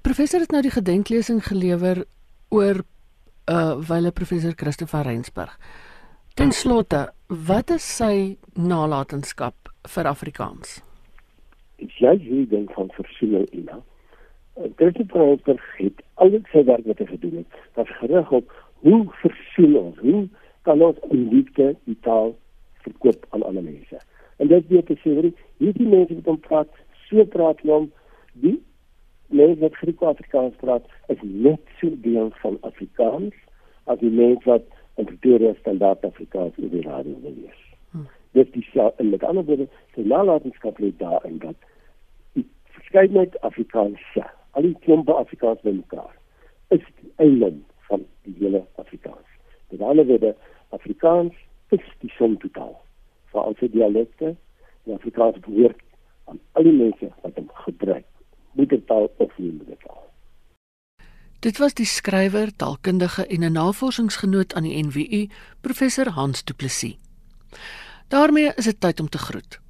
Professor 0.02 0.40
het 0.40 0.50
nou 0.50 0.62
die 0.62 0.70
gedenklesing 0.70 1.44
gelewer 1.44 2.04
oor 2.48 2.84
uh 3.46 3.76
wyle 3.88 4.12
professor 4.12 4.54
Christopher 4.54 5.02
Reinsberg. 5.04 5.58
Ten 6.34 6.52
slotte, 6.52 7.12
wat 7.28 7.70
is 7.70 7.84
sy 7.84 8.36
nalatenskap 8.56 9.68
vir 9.94 10.08
Afrikaans? 10.10 10.80
Jy 11.78 12.14
hier 12.22 12.46
dink 12.48 12.72
van 12.74 12.88
versoening 12.96 13.44
Ina. 13.52 13.80
Christopher 14.78 15.26
Reinsberg 15.26 15.66
het 15.78 16.00
al 16.14 16.32
die 16.32 16.42
sy 16.52 16.64
werk 16.64 16.88
wat 16.88 17.02
hy 17.02 17.08
gedoen 17.10 17.36
het, 17.42 17.60
was 17.76 17.92
gerig 18.00 18.32
op 18.40 18.56
hoe 18.86 19.02
versoen 19.20 19.76
ons, 19.82 20.00
hoe 20.00 20.24
kan 20.64 20.82
ons 20.82 20.98
in 21.10 21.28
liefde 21.28 21.74
die 21.84 21.98
taal 22.06 22.32
verkoop 22.86 23.26
aan 23.30 23.44
ander 23.44 23.64
mense. 23.64 24.00
En 24.40 24.48
dit 24.48 24.68
weet 24.72 24.90
ek 24.90 25.04
sê, 25.04 25.32
hierdie 25.60 25.88
mense 25.88 26.16
wat 26.16 26.32
om 26.32 26.40
praat, 26.48 26.70
so 27.08 27.24
praat 27.36 27.60
hulle 27.62 27.84
om 27.84 27.90
die 28.40 28.56
mense 29.26 29.60
wat 29.60 29.76
Grieks-Afrikaans 29.76 30.56
praat 30.60 30.86
is 31.06 31.18
net 31.22 31.60
so 31.80 31.90
deel 32.06 32.30
van 32.42 32.58
Afrikaans 32.60 33.34
as 33.84 33.98
die 33.98 34.10
mense 34.10 34.48
wat 34.48 34.64
in 34.94 35.04
Pretoria 35.04 35.54
standaard 35.60 36.04
Afrikaans 36.04 36.56
in 36.56 36.70
die 36.70 36.82
radio 36.82 37.16
lees. 37.22 37.60
Hmm. 37.90 38.08
Dit 38.32 38.56
is 38.56 38.70
in 38.96 39.10
met 39.10 39.24
ander 39.24 39.44
woorde, 39.44 39.68
die 39.94 40.06
nalatenskap 40.06 40.78
lê 40.78 40.92
daarin 40.98 41.38
dat 41.38 41.56
die 42.32 42.46
verskeidenheid 42.76 43.40
Afrikaanse, 43.40 44.26
al 44.50 44.68
die 44.68 44.76
klompe 44.86 45.14
Afrikaans 45.14 45.62
by 45.66 45.74
mekaar, 45.76 46.14
is 46.68 46.84
die 47.00 47.12
eiland 47.16 47.62
van 47.88 48.06
die 48.22 48.34
hele 48.38 48.64
Afrikaans. 48.82 49.28
Met 49.70 49.80
ander 49.80 50.06
woorde, 50.06 50.34
Afrikaans 50.68 51.34
is 51.74 51.84
die 52.00 52.12
som 52.16 52.38
totaal 52.38 52.74
van 53.34 53.50
al 53.50 53.58
sy 53.58 53.68
dialekte 53.72 54.34
en 54.84 54.94
Afrikaans 54.94 55.38
behoort 55.46 55.80
aan 56.30 56.40
al 56.52 56.66
die 56.68 56.76
mense 56.76 57.10
wat 57.22 57.38
hom 57.38 57.50
gebruik 57.66 58.06
moedertaal 58.54 59.10
of 59.16 59.38
nie 59.38 59.52
moedertaal. 59.52 60.04
Dit 61.44 61.58
was 61.58 61.74
die 61.74 61.86
skrywer, 61.86 62.56
taalkundige 62.56 63.26
en 63.26 63.44
'n 63.44 63.52
navorsingsgenoot 63.52 64.54
aan 64.54 64.62
die 64.62 64.84
NWU, 64.84 65.28
professor 65.60 66.08
Hans 66.08 66.44
Du 66.44 66.54
Plessis. 66.54 66.96
daarmee 68.08 68.52
is 68.56 68.64
dit 68.64 68.80
tyd 68.80 69.00
om 69.00 69.08
te 69.08 69.18
groet. 69.18 69.60